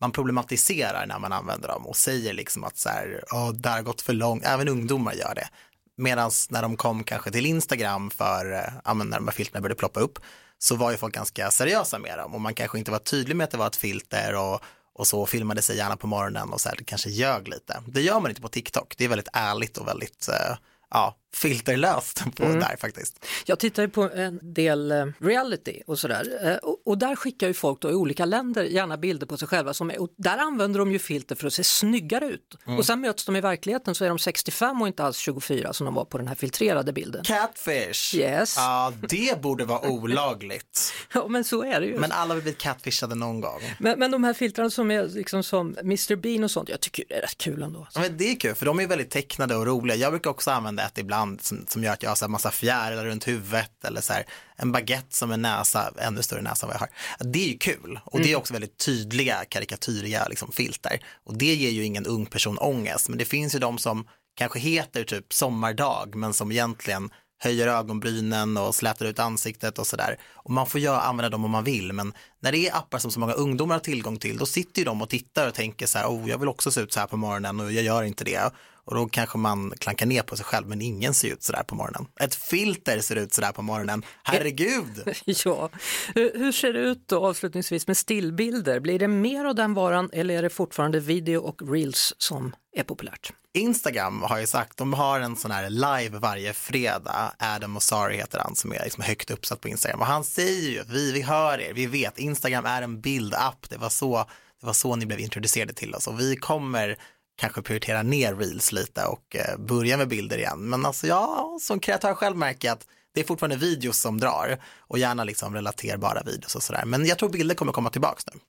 man 0.00 0.12
problematiserar 0.12 1.06
när 1.06 1.18
man 1.18 1.32
använder 1.32 1.68
dem 1.68 1.86
och 1.86 1.96
säger 1.96 2.32
liksom 2.32 2.64
att 2.64 2.76
så 2.76 2.88
här, 2.88 3.24
oh, 3.30 3.52
det 3.52 3.68
har 3.68 3.82
gått 3.82 4.02
för 4.02 4.12
långt, 4.12 4.44
även 4.44 4.68
ungdomar 4.68 5.12
gör 5.12 5.34
det. 5.34 5.48
Medan 5.96 6.30
när 6.50 6.62
de 6.62 6.76
kom 6.76 7.04
kanske 7.04 7.30
till 7.30 7.46
Instagram 7.46 8.10
för, 8.10 8.52
eh, 8.52 8.72
ja, 8.84 8.94
när 8.94 9.16
de 9.16 9.28
här 9.28 9.34
filterna 9.34 9.60
började 9.60 9.78
ploppa 9.78 10.00
upp, 10.00 10.18
så 10.58 10.76
var 10.76 10.90
ju 10.90 10.96
folk 10.96 11.14
ganska 11.14 11.50
seriösa 11.50 11.98
med 11.98 12.18
dem 12.18 12.34
och 12.34 12.40
man 12.40 12.54
kanske 12.54 12.78
inte 12.78 12.90
var 12.90 12.98
tydlig 12.98 13.36
med 13.36 13.44
att 13.44 13.50
det 13.50 13.58
var 13.58 13.66
ett 13.66 13.76
filter 13.76 14.34
och 14.36 14.60
och 14.96 15.06
så 15.06 15.26
filmade 15.26 15.62
sig 15.62 15.76
gärna 15.76 15.96
på 15.96 16.06
morgonen 16.06 16.52
och 16.52 16.60
så 16.60 16.68
här, 16.68 16.76
kanske 16.86 17.10
ljög 17.10 17.48
lite. 17.48 17.82
Det 17.86 18.02
gör 18.02 18.20
man 18.20 18.30
inte 18.30 18.40
på 18.40 18.48
TikTok, 18.48 18.94
det 18.96 19.04
är 19.04 19.08
väldigt 19.08 19.28
ärligt 19.32 19.78
och 19.78 19.88
väldigt 19.88 20.28
eh, 20.28 20.56
ja, 20.90 21.16
filterlöst 21.36 22.24
på 22.36 22.44
mm. 22.44 22.60
där 22.60 22.76
faktiskt. 22.80 23.26
Jag 23.44 23.58
tittar 23.58 23.82
ju 23.82 23.88
på 23.88 24.02
en 24.02 24.40
del 24.42 24.92
eh, 24.92 25.06
reality 25.18 25.82
och 25.86 25.98
sådär 25.98 26.28
eh, 26.42 26.56
och, 26.56 26.82
och, 26.84 26.98
där 26.98 27.16
skickar 27.16 27.48
ju 27.48 27.54
folk 27.54 27.80
då 27.80 27.90
i 27.90 27.94
olika 27.94 28.24
länder 28.24 28.64
gärna 28.64 28.96
bilder 28.96 29.26
på 29.26 29.36
sig 29.36 29.48
själva 29.48 29.74
som 29.74 29.90
är, 29.90 30.00
och 30.00 30.08
där 30.16 30.38
använder 30.38 30.78
de 30.78 30.92
ju 30.92 30.98
filter 30.98 31.34
för 31.34 31.46
att 31.46 31.52
se 31.52 31.64
snyggare 31.64 32.26
ut 32.26 32.56
mm. 32.66 32.78
och 32.78 32.86
sen 32.86 33.00
möts 33.00 33.24
de 33.24 33.36
i 33.36 33.40
verkligheten 33.40 33.94
så 33.94 34.04
är 34.04 34.08
de 34.08 34.18
65 34.18 34.82
och 34.82 34.88
inte 34.88 35.04
alls 35.04 35.16
24 35.16 35.72
som 35.72 35.84
de 35.84 35.94
var 35.94 36.04
på 36.04 36.18
den 36.18 36.28
här 36.28 36.34
filtrerade 36.34 36.92
bilden. 36.92 37.24
Catfish! 37.24 38.14
Yes. 38.14 38.54
Ja, 38.56 38.92
det 39.08 39.42
borde 39.42 39.64
vara 39.64 39.88
olagligt. 39.88 40.92
ja, 41.14 41.28
men 41.28 41.44
så 41.44 41.62
är 41.62 41.80
det 41.80 41.86
ju. 41.86 41.98
Men 41.98 42.12
alla 42.12 42.34
har 42.34 42.40
blivit 42.40 42.60
catfishade 42.60 43.14
någon 43.14 43.40
gång. 43.40 43.60
Men, 43.78 43.98
men 43.98 44.10
de 44.10 44.24
här 44.24 44.32
filtrarna 44.32 44.70
som 44.70 44.90
är 44.90 45.08
liksom 45.08 45.42
som 45.42 45.76
Mr 45.80 46.16
Bean 46.16 46.44
och 46.44 46.50
sånt, 46.50 46.68
jag 46.68 46.80
tycker 46.80 47.04
det 47.08 47.14
är 47.14 47.20
rätt 47.20 47.38
kul 47.38 47.62
ändå. 47.62 47.88
Ja, 47.94 48.00
men 48.00 48.16
det 48.16 48.30
är 48.30 48.40
kul 48.40 48.54
för 48.54 48.66
de 48.66 48.80
är 48.80 48.86
väldigt 48.86 49.10
tecknade 49.10 49.56
och 49.56 49.66
roliga. 49.66 49.96
Jag 49.96 50.12
brukar 50.12 50.30
också 50.30 50.50
använda 50.50 50.86
ett 50.86 50.98
ibland 50.98 51.25
som, 51.40 51.66
som 51.68 51.84
gör 51.84 51.92
att 51.92 52.02
jag 52.02 52.10
har 52.10 52.16
så 52.16 52.24
här 52.24 52.30
massa 52.30 52.50
fjärilar 52.50 53.04
runt 53.04 53.28
huvudet 53.28 53.84
eller 53.84 54.00
så 54.00 54.12
här, 54.12 54.26
en 54.56 54.72
baguette 54.72 55.16
som 55.16 55.32
en 55.32 55.42
näsa, 55.42 55.92
ännu 55.98 56.22
större 56.22 56.42
näsa 56.42 56.66
än 56.66 56.68
vad 56.68 56.74
jag 56.74 56.80
har. 56.80 56.88
Det 57.32 57.44
är 57.44 57.48
ju 57.48 57.58
kul 57.58 58.00
och 58.04 58.18
det 58.18 58.24
är 58.24 58.28
mm. 58.28 58.38
också 58.38 58.52
väldigt 58.52 58.78
tydliga 58.78 59.44
karikatyriga 59.48 60.26
liksom, 60.28 60.52
filter 60.52 61.00
och 61.24 61.38
det 61.38 61.54
ger 61.54 61.70
ju 61.70 61.84
ingen 61.84 62.06
ung 62.06 62.26
person 62.26 62.58
ångest 62.58 63.08
men 63.08 63.18
det 63.18 63.24
finns 63.24 63.54
ju 63.54 63.58
de 63.58 63.78
som 63.78 64.08
kanske 64.36 64.58
heter 64.58 65.04
typ 65.04 65.32
sommardag 65.32 66.14
men 66.14 66.32
som 66.32 66.52
egentligen 66.52 67.10
höjer 67.38 67.66
ögonbrynen 67.66 68.56
och 68.56 68.74
slätar 68.74 69.06
ut 69.06 69.18
ansiktet 69.18 69.78
och 69.78 69.86
sådär. 69.86 70.18
Och 70.34 70.50
man 70.50 70.66
får 70.66 70.80
ju 70.80 70.88
använda 70.88 71.28
dem 71.28 71.44
om 71.44 71.50
man 71.50 71.64
vill, 71.64 71.92
men 71.92 72.12
när 72.40 72.52
det 72.52 72.68
är 72.68 72.76
appar 72.76 72.98
som 72.98 73.10
så 73.10 73.20
många 73.20 73.32
ungdomar 73.32 73.74
har 73.74 73.80
tillgång 73.80 74.18
till, 74.18 74.38
då 74.38 74.46
sitter 74.46 74.78
ju 74.78 74.84
de 74.84 75.02
och 75.02 75.08
tittar 75.08 75.48
och 75.48 75.54
tänker 75.54 75.86
så 75.86 75.98
här, 75.98 76.06
oh, 76.06 76.30
jag 76.30 76.38
vill 76.38 76.48
också 76.48 76.70
se 76.70 76.80
ut 76.80 76.92
så 76.92 77.00
här 77.00 77.06
på 77.06 77.16
morgonen 77.16 77.60
och 77.60 77.72
jag 77.72 77.84
gör 77.84 78.02
inte 78.02 78.24
det. 78.24 78.50
Och 78.86 78.94
då 78.94 79.06
kanske 79.06 79.38
man 79.38 79.72
klankar 79.78 80.06
ner 80.06 80.22
på 80.22 80.36
sig 80.36 80.44
själv, 80.44 80.68
men 80.68 80.82
ingen 80.82 81.14
ser 81.14 81.28
ut 81.28 81.42
sådär 81.42 81.62
på 81.62 81.74
morgonen. 81.74 82.06
Ett 82.20 82.34
filter 82.34 83.00
ser 83.00 83.16
ut 83.16 83.32
sådär 83.32 83.52
på 83.52 83.62
morgonen, 83.62 84.02
herregud! 84.22 85.02
ja, 85.24 85.70
hur 86.14 86.52
ser 86.52 86.72
det 86.72 86.78
ut 86.78 87.08
då 87.08 87.26
avslutningsvis 87.26 87.86
med 87.86 87.96
stillbilder? 87.96 88.80
Blir 88.80 88.98
det 88.98 89.08
mer 89.08 89.44
av 89.44 89.54
den 89.54 89.74
varan 89.74 90.10
eller 90.12 90.34
är 90.34 90.42
det 90.42 90.50
fortfarande 90.50 91.00
video 91.00 91.40
och 91.40 91.72
reels 91.72 92.14
som 92.18 92.54
är 92.76 92.82
populärt? 92.82 93.32
Instagram 93.54 94.22
har 94.22 94.38
ju 94.38 94.46
sagt, 94.46 94.76
de 94.76 94.92
har 94.92 95.20
en 95.20 95.36
sån 95.36 95.50
här 95.50 95.70
live 95.70 96.18
varje 96.18 96.52
fredag, 96.52 97.32
Adam 97.38 97.76
Osari 97.76 98.16
heter 98.16 98.38
han 98.38 98.56
som 98.56 98.72
är 98.72 98.84
liksom 98.84 99.04
högt 99.04 99.30
uppsatt 99.30 99.60
på 99.60 99.68
Instagram 99.68 100.00
och 100.00 100.06
han 100.06 100.24
säger 100.24 100.70
ju, 100.70 100.82
vi, 100.88 101.12
vi 101.12 101.22
hör 101.22 101.60
er, 101.60 101.72
vi 101.74 101.86
vet, 101.86 102.18
Instagram 102.18 102.64
är 102.66 102.82
en 102.82 103.00
bildapp, 103.00 103.70
det 103.70 103.76
var 103.76 103.88
så 103.88 104.26
det 104.60 104.66
var 104.66 104.72
så 104.72 104.96
ni 104.96 105.06
blev 105.06 105.20
introducerade 105.20 105.72
till 105.72 105.94
oss 105.94 106.06
och 106.06 106.20
vi 106.20 106.36
kommer 106.36 106.96
kanske 107.36 107.62
prioritera 107.62 108.02
ner 108.02 108.34
reels 108.34 108.72
lite 108.72 109.04
och 109.04 109.36
eh, 109.36 109.58
börja 109.58 109.96
med 109.96 110.08
bilder 110.08 110.38
igen. 110.38 110.68
Men 110.68 110.86
alltså 110.86 111.06
jag 111.06 111.60
som 111.60 111.80
kreatör 111.80 112.14
själv 112.14 112.36
märker 112.36 112.72
att 112.72 112.86
det 113.14 113.20
är 113.20 113.24
fortfarande 113.24 113.56
videos 113.56 113.98
som 113.98 114.20
drar 114.20 114.58
och 114.78 114.98
gärna 114.98 115.24
liksom 115.24 115.54
relaterbara 115.54 116.22
videos 116.22 116.54
och 116.54 116.62
sådär. 116.62 116.84
Men 116.84 117.06
jag 117.06 117.18
tror 117.18 117.28
bilder 117.28 117.54
kommer 117.54 117.72
komma 117.72 117.90
tillbaks 117.90 118.24
nu. 118.26 118.40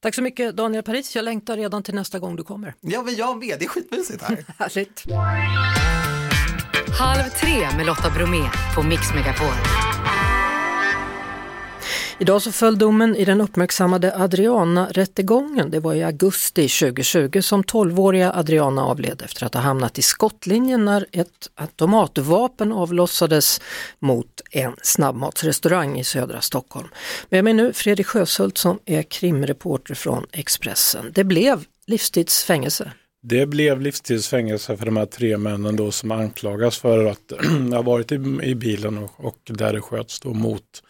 Tack 0.00 0.14
så 0.14 0.22
mycket 0.22 0.56
Daniel 0.56 0.82
Paris, 0.82 1.16
jag 1.16 1.24
längtar 1.24 1.56
redan 1.56 1.82
till 1.82 1.94
nästa 1.94 2.18
gång 2.18 2.36
du 2.36 2.44
kommer. 2.44 2.74
Ja, 2.80 3.02
men 3.02 3.14
jag 3.14 3.38
med, 3.38 3.58
det 3.58 3.64
är 3.64 3.68
skitmysigt 3.68 4.22
här. 4.22 4.44
Härligt. 4.58 5.04
Halv 6.98 7.30
tre 7.30 7.76
med 7.76 7.86
Lotta 7.86 8.10
Bromé 8.10 8.50
på 8.74 8.82
Mix 8.82 9.14
Megapol. 9.14 9.54
Idag 12.18 12.42
så 12.42 12.52
föll 12.52 12.78
domen 12.78 13.16
i 13.16 13.24
den 13.24 13.40
uppmärksammade 13.40 14.16
Adriana-rättegången. 14.16 15.70
Det 15.70 15.80
var 15.80 15.94
i 15.94 16.02
augusti 16.02 16.68
2020 16.68 17.40
som 17.40 17.64
12-åriga 17.64 18.32
Adriana 18.32 18.84
avled 18.84 19.22
efter 19.24 19.46
att 19.46 19.54
ha 19.54 19.60
hamnat 19.60 19.98
i 19.98 20.02
skottlinjen 20.02 20.84
när 20.84 21.06
ett 21.12 21.50
automatvapen 21.54 22.72
avlossades 22.72 23.60
mot 23.98 24.40
en 24.50 24.72
snabbmatsrestaurang 24.82 25.98
i 25.98 26.04
södra 26.04 26.40
Stockholm. 26.40 26.88
Med 27.28 27.44
mig 27.44 27.52
nu 27.52 27.72
Fredrik 27.72 28.06
Sjöshult 28.06 28.58
som 28.58 28.78
är 28.84 29.02
krimreporter 29.02 29.94
från 29.94 30.26
Expressen. 30.32 31.12
Det 31.14 31.24
blev 31.24 31.64
livstidsfängelse. 31.86 32.92
Det 33.22 33.46
blev 33.46 33.80
livstidsfängelse 33.80 34.76
för 34.76 34.86
de 34.86 34.96
här 34.96 35.06
tre 35.06 35.36
männen 35.36 35.76
då 35.76 35.90
som 35.90 36.10
anklagas 36.10 36.78
för 36.78 37.04
att 37.04 37.32
ha 37.72 37.82
varit 37.82 38.12
i, 38.12 38.14
i 38.42 38.54
bilen 38.54 38.98
och, 38.98 39.10
och 39.16 39.38
där 39.44 39.72
det 39.72 39.80
sköts 39.80 40.20
då 40.20 40.34
mot 40.34 40.82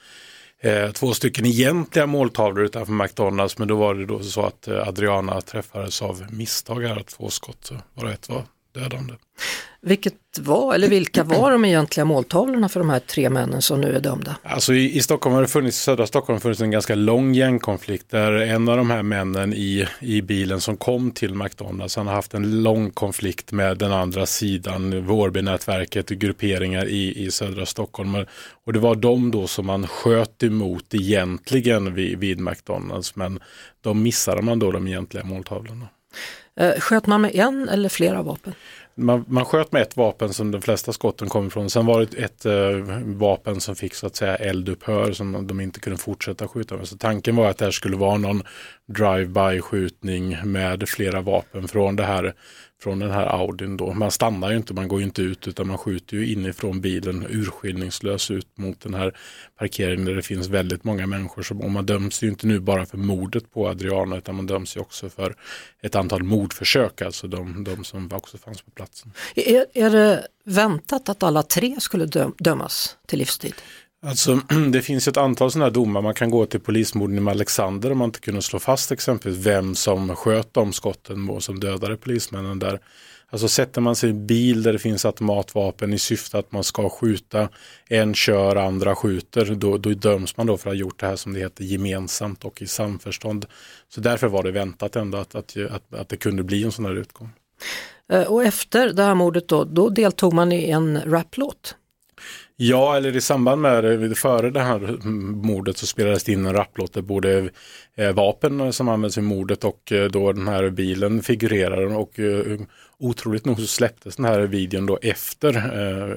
eh, 0.67 0.91
två 0.91 1.15
stycken 1.15 1.47
egentliga 1.47 2.07
måltavlor 2.07 2.65
utanför 2.65 2.93
McDonalds 2.93 3.59
men 3.59 3.69
då 3.69 3.77
var 3.77 3.95
det 3.95 4.07
då 4.07 4.23
så 4.23 4.43
att 4.43 4.69
eh, 4.69 4.89
Adriana 4.89 5.41
träffades 5.41 6.03
av 6.03 6.27
misstag 6.31 6.81
här 6.81 7.03
två 7.03 7.31
skott, 7.31 7.73
bara 7.95 8.13
ett 8.13 8.29
var 8.29 8.43
dödande. 8.75 9.15
Vilket 9.81 10.15
var, 10.39 10.75
eller 10.75 10.89
vilka 10.89 11.25
var 11.25 11.51
de 11.51 11.65
egentliga 11.65 12.05
måltavlorna 12.05 12.69
för 12.69 12.81
de 12.81 12.91
här 12.91 12.99
tre 12.99 13.31
männen 13.31 13.63
som 13.63 13.81
nu 13.81 13.97
är 13.97 14.01
dömda? 14.01 14.37
Alltså 14.43 14.75
i, 14.75 14.97
i 14.97 15.03
Stockholm 15.03 15.35
har 15.35 15.43
det 15.43 15.49
funnits, 15.49 15.79
södra 15.79 16.07
Stockholm 16.07 16.35
har 16.35 16.41
funnits 16.41 16.61
en 16.61 16.71
ganska 16.71 16.95
lång 16.95 17.35
gängkonflikt 17.35 18.11
där 18.11 18.33
en 18.33 18.69
av 18.69 18.77
de 18.77 18.91
här 18.91 19.03
männen 19.03 19.55
i, 19.55 19.87
i 20.01 20.23
bilen 20.23 20.61
som 20.61 20.77
kom 20.77 21.11
till 21.11 21.35
McDonalds, 21.35 21.97
han 21.97 22.07
har 22.07 22.15
haft 22.15 22.35
en 22.35 22.63
lång 22.63 22.91
konflikt 22.91 23.53
med 23.53 23.79
den 23.79 23.93
andra 23.93 24.27
sidan, 24.27 25.07
Vårbynätverket 25.07 26.11
och 26.11 26.17
grupperingar 26.17 26.87
i, 26.87 27.25
i 27.27 27.31
södra 27.31 27.67
Stockholm. 27.67 28.17
Och 28.65 28.73
det 28.73 28.79
var 28.79 28.95
de 28.95 29.31
då 29.31 29.47
som 29.47 29.67
man 29.67 29.87
sköt 29.87 30.43
emot 30.43 30.95
egentligen 30.95 31.95
vid, 31.95 32.19
vid 32.19 32.41
McDonalds, 32.41 33.17
men 33.17 33.41
de 33.81 34.03
missade 34.03 34.43
man 34.43 34.59
då 34.59 34.73
de 34.73 34.89
egentliga 34.89 35.25
måltavlorna. 35.25 35.89
Eh, 36.61 36.81
sköt 36.81 37.07
man 37.07 37.21
med 37.21 37.35
en 37.35 37.69
eller 37.69 37.89
flera 37.89 38.23
vapen? 38.23 38.55
Man, 38.99 39.25
man 39.29 39.45
sköt 39.45 39.73
med 39.73 39.83
ett 39.83 39.97
vapen 39.97 40.33
som 40.33 40.51
de 40.51 40.63
flesta 40.63 40.93
skotten 40.93 41.29
kom 41.29 41.47
ifrån. 41.47 41.71
Sen 41.71 41.87
var 41.87 42.01
det 42.01 42.19
ett 42.19 42.47
eh, 42.47 42.97
vapen 43.05 43.61
som 43.61 43.77
fick 43.77 43.95
så 43.95 44.07
att 44.07 44.17
säga 44.17 44.37
eldupphör 44.37 45.13
som 45.13 45.47
de 45.47 45.61
inte 45.61 45.81
kunde 45.81 45.99
fortsätta 45.99 46.49
skjuta 46.49 46.77
med. 46.77 46.89
Så 46.89 46.97
tanken 46.97 47.37
var 47.37 47.51
att 47.51 47.59
det 47.59 47.65
här 47.65 47.73
skulle 47.73 47.97
vara 47.97 48.17
någon 48.17 48.43
drive-by 48.87 49.61
skjutning 49.61 50.39
med 50.45 50.89
flera 50.89 51.21
vapen 51.21 51.69
från 51.69 51.97
det 51.97 52.05
här 52.05 52.35
från 52.83 52.99
den 52.99 53.11
här 53.11 53.27
Audin 53.27 53.77
då. 53.77 53.95
Man 53.95 54.11
stannar 54.11 54.51
ju 54.51 54.57
inte, 54.57 54.75
man 54.75 54.89
går 54.89 54.99
ju 54.99 55.05
inte 55.05 55.23
ut 55.23 55.49
utan 55.49 55.67
man 55.67 55.79
skjuter 55.79 56.17
ju 56.17 56.33
inifrån 56.33 56.81
bilen 56.81 57.27
urskillningslöst 57.31 58.31
ut 58.31 58.59
mot 58.59 58.81
den 58.81 58.95
här 58.95 59.17
parkeringen 59.59 60.05
där 60.05 60.15
det 60.15 60.23
finns 60.23 60.49
väldigt 60.49 60.85
många 60.85 61.07
människor. 61.07 61.43
Som, 61.43 61.61
och 61.61 61.71
man 61.71 61.87
döms 61.87 62.23
ju 62.23 62.29
inte 62.29 62.47
nu 62.47 62.61
bara 62.61 62.87
för 62.87 62.99
mordet 62.99 63.53
på 63.53 63.69
Adriana 63.69 64.17
utan 64.17 64.35
man 64.35 64.47
döms 64.47 64.77
ju 64.77 64.81
också 64.81 65.09
för 65.09 65.37
ett 65.83 65.95
antal 65.95 66.23
mordförsök, 66.23 67.03
alltså 67.03 67.27
de, 67.27 67.65
de 67.65 67.85
som 67.85 68.09
också 68.13 68.39
fanns 68.39 68.63
på 68.63 68.71
platsen. 68.71 69.13
Är, 69.35 69.67
är 69.75 69.91
det 69.91 70.27
väntat 70.45 71.09
att 71.09 71.23
alla 71.23 71.43
tre 71.43 71.77
skulle 71.81 72.07
dömas 72.39 72.97
till 73.07 73.19
livstid? 73.19 73.55
Alltså, 74.07 74.41
det 74.73 74.83
finns 74.83 75.09
ett 75.09 75.17
antal 75.17 75.51
sådana 75.51 75.65
här 75.65 75.71
domar. 75.71 76.03
Man 76.03 76.15
kan 76.15 76.31
gå 76.31 76.47
till 76.47 76.61
polismorden 76.61 77.29
i 77.29 77.31
Alexander 77.31 77.93
om 77.93 77.99
man 77.99 78.09
inte 78.09 78.21
kunde 78.21 78.43
slå 78.43 78.59
fast 78.59 78.93
exempelvis 78.93 79.47
vem 79.47 79.75
som 79.75 80.17
sköt 80.17 80.55
de 80.55 80.73
skotten 80.73 81.31
och 81.31 81.43
som 81.43 81.61
dödade 81.61 81.97
polismännen 81.97 82.59
där. 82.59 82.81
Alltså 83.31 83.49
sätter 83.49 83.81
man 83.81 83.97
sig 83.97 84.09
i 84.09 84.13
en 84.13 84.27
bil 84.27 84.63
där 84.63 84.73
det 84.73 84.79
finns 84.79 85.05
automatvapen 85.05 85.93
i 85.93 85.99
syfte 85.99 86.39
att 86.39 86.53
man 86.53 86.65
ska 86.65 86.89
skjuta, 86.89 87.49
en 87.89 88.15
kör, 88.15 88.57
andra 88.57 88.95
skjuter, 88.97 89.55
då, 89.55 89.79
då 89.79 89.91
döms 89.91 90.37
man 90.37 90.47
då 90.47 90.57
för 90.57 90.71
att 90.71 90.77
ha 90.77 90.81
gjort 90.81 91.01
det 91.01 91.07
här 91.07 91.17
som 91.17 91.33
det 91.33 91.41
heter 91.41 91.65
gemensamt 91.65 92.45
och 92.45 92.63
i 92.63 92.67
samförstånd. 92.67 93.47
Så 93.89 94.01
därför 94.01 94.27
var 94.27 94.43
det 94.43 94.51
väntat 94.51 94.97
ändå 94.97 95.19
att, 95.19 95.35
att, 95.35 95.57
att, 95.57 95.95
att 95.95 96.09
det 96.09 96.17
kunde 96.17 96.43
bli 96.43 96.65
en 96.65 96.73
sån 96.73 96.85
här 96.85 96.97
utgång. 96.97 97.31
Eh, 98.13 98.23
och 98.23 98.45
efter 98.45 98.93
det 98.93 99.03
här 99.03 99.15
mordet 99.15 99.49
då, 99.49 99.65
då 99.65 99.89
deltog 99.89 100.33
man 100.33 100.53
i 100.53 100.71
en 100.71 101.01
raplåt? 101.01 101.75
Ja, 102.59 102.97
eller 102.97 103.17
i 103.17 103.21
samband 103.21 103.63
med 103.63 103.85
det, 103.85 104.15
före 104.15 104.51
det 104.51 104.61
här 104.61 105.07
mordet 105.47 105.77
så 105.77 105.87
spelades 105.87 106.25
det 106.25 106.33
in 106.33 106.47
en 106.47 106.53
rapplåt 106.53 106.93
där 106.93 107.03
både 107.03 107.51
eh, 107.97 108.13
vapen 108.13 108.73
som 108.73 108.89
används 108.89 109.19
i 109.19 109.21
mordet 109.21 109.65
och 109.65 109.93
eh, 109.93 110.11
då 110.11 110.33
den 110.33 110.49
här 110.49 110.71
bilen 110.71 111.23
figurerar 111.23 111.97
och 111.97 112.19
eh, 112.19 112.61
otroligt 112.99 113.45
nog 113.45 113.61
så 113.61 113.67
släpptes 113.67 114.17
den 114.17 114.25
här 114.25 114.41
videon 114.41 114.87
då 114.87 114.99
efter, 115.03 115.57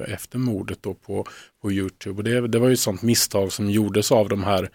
efter 0.08 0.38
mordet 0.38 0.78
då 0.80 0.94
på, 0.94 1.26
på 1.62 1.72
Youtube. 1.72 2.16
Och 2.16 2.24
det, 2.24 2.48
det 2.48 2.58
var 2.58 2.68
ju 2.68 2.72
ett 2.72 2.80
sånt 2.80 3.02
misstag 3.02 3.52
som 3.52 3.70
gjordes 3.70 4.12
av 4.12 4.28
de 4.28 4.44
här 4.44 4.70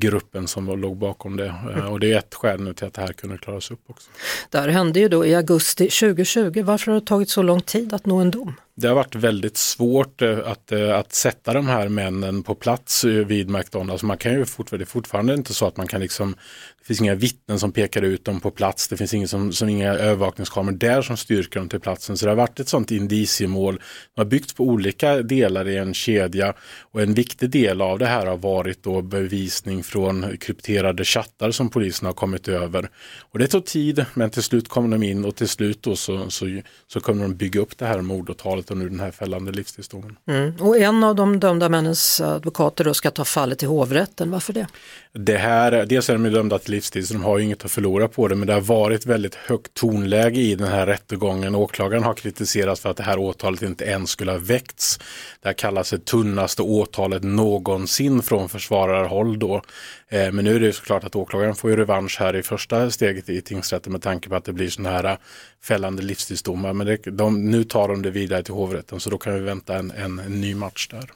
gruppen 0.00 0.48
som 0.48 0.80
låg 0.80 0.96
bakom 0.96 1.36
det. 1.36 1.54
Och 1.90 2.00
det 2.00 2.12
är 2.12 2.18
ett 2.18 2.34
skäl 2.34 2.60
nu 2.60 2.74
till 2.74 2.86
att 2.86 2.94
det 2.94 3.00
här 3.00 3.12
kunde 3.12 3.38
klaras 3.38 3.70
upp 3.70 3.80
också. 3.86 4.10
Det 4.50 4.58
här 4.58 4.68
hände 4.68 5.00
ju 5.00 5.08
då 5.08 5.26
i 5.26 5.34
augusti 5.34 5.88
2020. 5.88 6.62
Varför 6.62 6.92
har 6.92 7.00
det 7.00 7.06
tagit 7.06 7.30
så 7.30 7.42
lång 7.42 7.60
tid 7.60 7.94
att 7.94 8.06
nå 8.06 8.16
en 8.16 8.30
dom? 8.30 8.54
Det 8.76 8.88
har 8.88 8.94
varit 8.94 9.14
väldigt 9.14 9.56
svårt 9.56 10.22
eh, 10.22 10.38
att, 10.44 10.72
eh, 10.72 10.98
att 10.98 11.12
sätta 11.12 11.52
de 11.52 11.66
här 11.66 11.88
männen 11.88 12.42
på 12.42 12.54
plats 12.54 13.04
eh, 13.04 13.10
vid 13.10 13.50
McDonalds. 13.50 14.02
Man 14.02 14.18
kan 14.18 14.32
ju 14.32 14.44
fortfarande, 14.44 14.84
det 14.84 14.88
är 14.88 14.92
fortfarande 14.92 15.34
inte 15.34 15.54
så 15.54 15.66
att 15.66 15.76
man 15.76 15.86
kan 15.86 16.00
liksom, 16.00 16.34
det 16.78 16.86
finns 16.86 17.00
inga 17.00 17.14
vittnen 17.14 17.58
som 17.58 17.72
pekar 17.72 18.02
ut 18.02 18.24
dem 18.24 18.40
på 18.40 18.50
plats, 18.50 18.88
det 18.88 18.96
finns 18.96 19.14
ingen 19.14 19.28
som, 19.28 19.52
som 19.52 19.68
inga 19.68 19.94
övervakningskameror 19.94 20.76
där 20.76 21.02
som 21.02 21.16
styrker 21.16 21.43
dem 21.52 21.68
till 21.68 21.80
platsen. 21.80 22.16
Så 22.16 22.26
det 22.26 22.30
har 22.30 22.36
varit 22.36 22.60
ett 22.60 22.68
sånt 22.68 22.90
indiciemål. 22.90 23.80
De 24.14 24.20
har 24.20 24.24
byggts 24.24 24.52
på 24.52 24.64
olika 24.64 25.22
delar 25.22 25.68
i 25.68 25.76
en 25.76 25.94
kedja 25.94 26.54
och 26.92 27.02
en 27.02 27.14
viktig 27.14 27.50
del 27.50 27.80
av 27.80 27.98
det 27.98 28.06
här 28.06 28.26
har 28.26 28.36
varit 28.36 28.82
då 28.82 29.02
bevisning 29.02 29.82
från 29.82 30.36
krypterade 30.36 31.04
chattar 31.04 31.50
som 31.50 31.68
polisen 31.68 32.06
har 32.06 32.12
kommit 32.12 32.48
över. 32.48 32.90
Och 33.32 33.38
det 33.38 33.46
tog 33.46 33.64
tid, 33.64 34.04
men 34.14 34.30
till 34.30 34.42
slut 34.42 34.68
kom 34.68 34.90
de 34.90 35.02
in 35.02 35.24
och 35.24 35.36
till 35.36 35.48
slut 35.48 35.82
då 35.82 35.96
så, 35.96 36.30
så, 36.30 36.60
så 36.86 37.00
kommer 37.00 37.22
de 37.22 37.34
bygga 37.34 37.60
upp 37.60 37.78
det 37.78 37.86
här 37.86 38.00
mordåtalet 38.00 38.70
och 38.70 38.76
nu 38.76 38.88
den 38.88 39.00
här 39.00 39.10
fällande 39.10 39.52
livstidsdomen. 39.52 40.16
Mm. 40.28 40.56
Och 40.60 40.78
en 40.78 41.04
av 41.04 41.14
de 41.14 41.40
dömda 41.40 41.68
männens 41.68 42.20
advokater 42.20 42.84
då 42.84 42.94
ska 42.94 43.10
ta 43.10 43.24
fallet 43.24 43.58
till 43.58 43.68
hovrätten, 43.68 44.30
varför 44.30 44.52
det? 44.52 44.66
Det 45.12 45.36
här, 45.36 45.86
dels 45.86 46.10
är 46.10 46.12
de 46.12 46.30
dömda 46.30 46.58
till 46.58 46.70
livstid 46.70 47.08
så 47.08 47.14
de 47.14 47.24
har 47.24 47.38
ju 47.38 47.44
inget 47.44 47.64
att 47.64 47.70
förlora 47.70 48.08
på 48.08 48.28
det 48.28 48.34
men 48.34 48.46
det 48.46 48.52
har 48.52 48.60
varit 48.60 49.06
väldigt 49.06 49.34
högt 49.34 49.74
tonläge 49.74 50.40
i 50.40 50.54
den 50.54 50.68
här 50.68 50.86
rättegången. 50.86 51.33
Åklagaren 51.54 52.02
har 52.02 52.14
kritiserats 52.14 52.80
för 52.80 52.90
att 52.90 52.96
det 52.96 53.02
här 53.02 53.18
åtalet 53.18 53.62
inte 53.62 53.84
ens 53.84 54.10
skulle 54.10 54.32
ha 54.32 54.38
väckts. 54.38 54.98
Det 55.42 55.48
här 55.48 55.54
kallas 55.54 55.90
det 55.90 56.04
tunnaste 56.04 56.62
åtalet 56.62 57.22
någonsin 57.22 58.22
från 58.22 58.48
försvararhåll 58.48 59.38
då. 59.38 59.62
Eh, 60.08 60.32
men 60.32 60.44
nu 60.44 60.56
är 60.56 60.60
det 60.60 60.72
såklart 60.72 61.04
att 61.04 61.16
åklagaren 61.16 61.54
får 61.54 61.70
ju 61.70 61.76
revansch 61.76 62.16
här 62.20 62.36
i 62.36 62.42
första 62.42 62.90
steget 62.90 63.28
i 63.28 63.40
tingsrätten 63.40 63.92
med 63.92 64.02
tanke 64.02 64.28
på 64.28 64.34
att 64.34 64.44
det 64.44 64.52
blir 64.52 64.68
sådana 64.68 64.96
här 64.96 65.18
fällande 65.62 66.02
livstidsdomar. 66.02 66.72
Men 66.72 66.86
det, 66.86 66.96
de, 66.96 67.50
nu 67.50 67.64
tar 67.64 67.88
de 67.88 68.02
det 68.02 68.10
vidare 68.10 68.42
till 68.42 68.54
hovrätten 68.54 69.00
så 69.00 69.10
då 69.10 69.18
kan 69.18 69.34
vi 69.34 69.40
vänta 69.40 69.76
en, 69.76 69.90
en, 69.90 70.18
en 70.18 70.40
ny 70.40 70.54
match 70.54 70.88
där. 70.88 71.10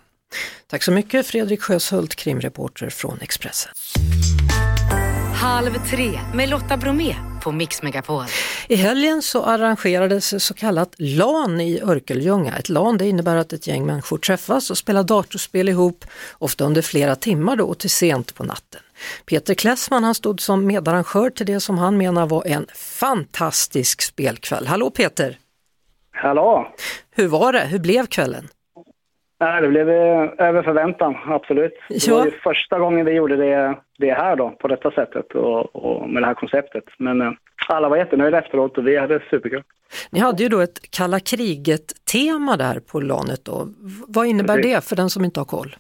Tack 0.67 0.83
så 0.83 0.93
mycket 0.93 1.27
Fredrik 1.27 1.63
Sjöshult, 1.63 2.15
krimreporter 2.15 2.91
från 2.91 3.21
Expressen. 3.21 3.73
Halv 5.35 5.87
tre 5.91 6.21
med 6.35 6.49
Lotta 6.49 6.77
Bromé 6.77 7.15
på 7.43 7.53
Mix 7.53 7.83
Megapol. 7.83 8.25
I 8.71 8.77
helgen 8.77 9.23
så 9.23 9.43
arrangerades 9.45 10.47
så 10.47 10.55
kallat 10.55 10.95
LAN 10.99 11.61
i 11.61 11.83
Örkelljunga. 11.83 12.53
Ett 12.57 12.69
LAN 12.69 12.99
det 12.99 13.07
innebär 13.07 13.37
att 13.37 13.53
ett 13.53 13.67
gäng 13.67 13.87
människor 13.87 14.19
träffas 14.19 14.71
och 14.71 14.77
spelar 14.79 15.03
datorspel 15.03 15.69
ihop, 15.69 16.05
ofta 16.39 16.65
under 16.65 16.83
flera 16.83 17.15
timmar 17.15 17.57
då 17.57 17.65
och 17.65 17.79
till 17.79 17.91
sent 17.91 18.35
på 18.35 18.45
natten. 18.45 18.81
Peter 19.31 19.55
Klessman 19.55 20.05
han 20.05 20.15
stod 20.15 20.41
som 20.41 20.67
medarrangör 20.67 21.31
till 21.31 21.47
det 21.47 21.61
som 21.61 21.79
han 21.79 21.97
menar 21.97 22.27
var 22.27 22.47
en 22.47 22.67
fantastisk 23.01 24.03
spelkväll. 24.03 24.67
Hallå 24.67 24.91
Peter! 24.91 25.37
Hallå! 26.11 26.69
Hur 27.17 27.29
var 27.29 27.53
det? 27.53 27.65
Hur 27.65 27.79
blev 27.79 28.07
kvällen? 28.07 28.45
Nej, 29.41 29.63
det 29.63 29.69
blev 29.69 29.89
eh, 29.89 30.49
över 30.49 30.63
förväntan, 30.63 31.17
absolut. 31.27 31.73
Det 31.89 32.07
ja. 32.07 32.15
var 32.15 32.25
ju 32.25 32.31
första 32.31 32.79
gången 32.79 33.07
vi 33.07 33.13
gjorde 33.13 33.37
det, 33.37 33.79
det 33.99 34.13
här 34.13 34.37
då, 34.37 34.51
på 34.51 34.69
detta 34.69 34.91
sättet 34.91 35.35
och, 35.35 35.77
och 35.77 36.09
med 36.09 36.23
det 36.23 36.27
här 36.27 36.35
konceptet. 36.35 36.85
Men 36.99 37.21
eh, 37.21 37.33
alla 37.75 37.89
var 37.89 37.97
jättenöjda 37.97 38.39
efteråt 38.39 38.79
och 38.79 38.87
vi 38.87 38.97
hade 38.97 39.23
superkul. 39.31 39.63
Ni 40.11 40.21
hade 40.21 40.43
ju 40.43 40.49
då 40.49 40.61
ett 40.61 40.91
kalla 40.91 41.21
kriget-tema 41.21 42.57
där 42.57 42.81
på 42.81 43.01
LANet 43.01 43.45
då. 43.45 43.69
Vad 44.09 44.27
innebär 44.27 44.57
Precis. 44.57 44.75
det 44.75 44.89
för 44.89 44.97
den 44.97 45.11
som 45.11 45.25
inte 45.25 45.41
har 45.41 45.45
koll? 45.45 45.77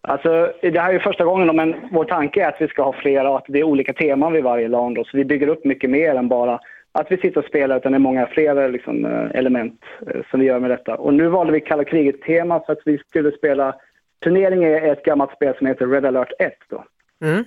Alltså, 0.00 0.52
det 0.62 0.80
här 0.80 0.94
är 0.94 0.98
första 0.98 1.24
gången, 1.24 1.46
då, 1.46 1.52
men 1.52 1.74
vår 1.90 2.04
tanke 2.04 2.44
är 2.44 2.48
att 2.48 2.60
vi 2.60 2.68
ska 2.68 2.82
ha 2.82 2.92
flera 2.92 3.30
och 3.30 3.36
att 3.36 3.44
det 3.48 3.58
är 3.58 3.64
olika 3.64 3.92
teman 3.92 4.32
vid 4.32 4.44
varje 4.44 4.68
LAN. 4.68 4.94
Då, 4.94 5.04
så 5.04 5.16
vi 5.16 5.24
bygger 5.24 5.48
upp 5.48 5.64
mycket 5.64 5.90
mer 5.90 6.14
än 6.14 6.28
bara 6.28 6.60
att 6.92 7.06
vi 7.10 7.16
sitter 7.16 7.38
och 7.38 7.46
spelar 7.46 7.76
utan 7.76 7.92
det 7.92 7.96
är 7.96 8.00
många 8.00 8.26
fler 8.26 8.68
liksom, 8.68 9.04
eh, 9.04 9.38
element 9.38 9.80
eh, 10.06 10.20
som 10.30 10.40
vi 10.40 10.46
gör 10.46 10.60
med 10.60 10.70
detta. 10.70 10.94
Och 10.94 11.14
nu 11.14 11.28
valde 11.28 11.52
vi 11.52 11.60
kalla 11.60 11.84
kriget-tema 11.84 12.60
för 12.66 12.72
att 12.72 12.82
vi 12.84 12.98
skulle 12.98 13.32
spela 13.32 13.74
Turnering 14.22 14.64
är 14.64 14.92
ett 14.92 15.04
gammalt 15.04 15.32
spel 15.32 15.54
som 15.58 15.66
heter 15.66 15.86
Red 15.86 16.04
alert 16.04 16.32
1 16.38 16.52
då. 16.68 16.84
Mm. 17.24 17.44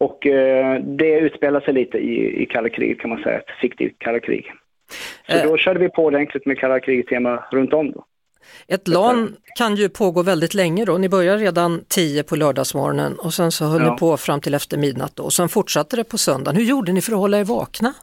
Och 0.00 0.26
eh, 0.26 0.80
det 0.82 1.18
utspelar 1.18 1.60
sig 1.60 1.74
lite 1.74 1.98
i, 1.98 2.42
i 2.42 2.46
kalla 2.46 2.68
kriget 2.68 2.98
kan 2.98 3.10
man 3.10 3.22
säga, 3.22 3.38
ett 3.38 3.50
fiktivt 3.60 3.98
kalla 3.98 4.20
krig. 4.20 4.52
Så 5.28 5.36
Eh. 5.36 5.42
då 5.42 5.56
körde 5.56 5.80
vi 5.80 5.88
på 5.88 6.04
ordentligt 6.04 6.46
med 6.46 6.58
kalla 6.58 6.80
kriget-tema 6.80 7.44
runt 7.52 7.72
om 7.72 7.92
då. 7.92 8.04
Ett 8.68 8.88
LAN 8.88 9.36
kan 9.58 9.76
ju 9.76 9.88
pågå 9.88 10.22
väldigt 10.22 10.54
länge 10.54 10.84
då. 10.84 10.98
Ni 10.98 11.08
börjar 11.08 11.38
redan 11.38 11.84
10 11.88 12.22
på 12.22 12.36
lördagsmorgonen 12.36 13.18
och 13.18 13.34
sen 13.34 13.52
så 13.52 13.64
höll 13.64 13.82
Ja. 13.82 13.92
ni 13.92 13.98
på 13.98 14.16
fram 14.16 14.40
till 14.40 14.54
efter 14.54 14.78
midnatt 14.78 15.16
då. 15.16 15.22
Och 15.22 15.32
sen 15.32 15.48
fortsatte 15.48 15.96
det 15.96 16.04
på 16.04 16.18
söndagen. 16.18 16.56
Hur 16.56 16.64
gjorde 16.64 16.92
ni 16.92 17.00
för 17.00 17.12
att 17.12 17.18
hålla 17.18 17.38
er 17.38 17.44
vakna? 17.44 17.94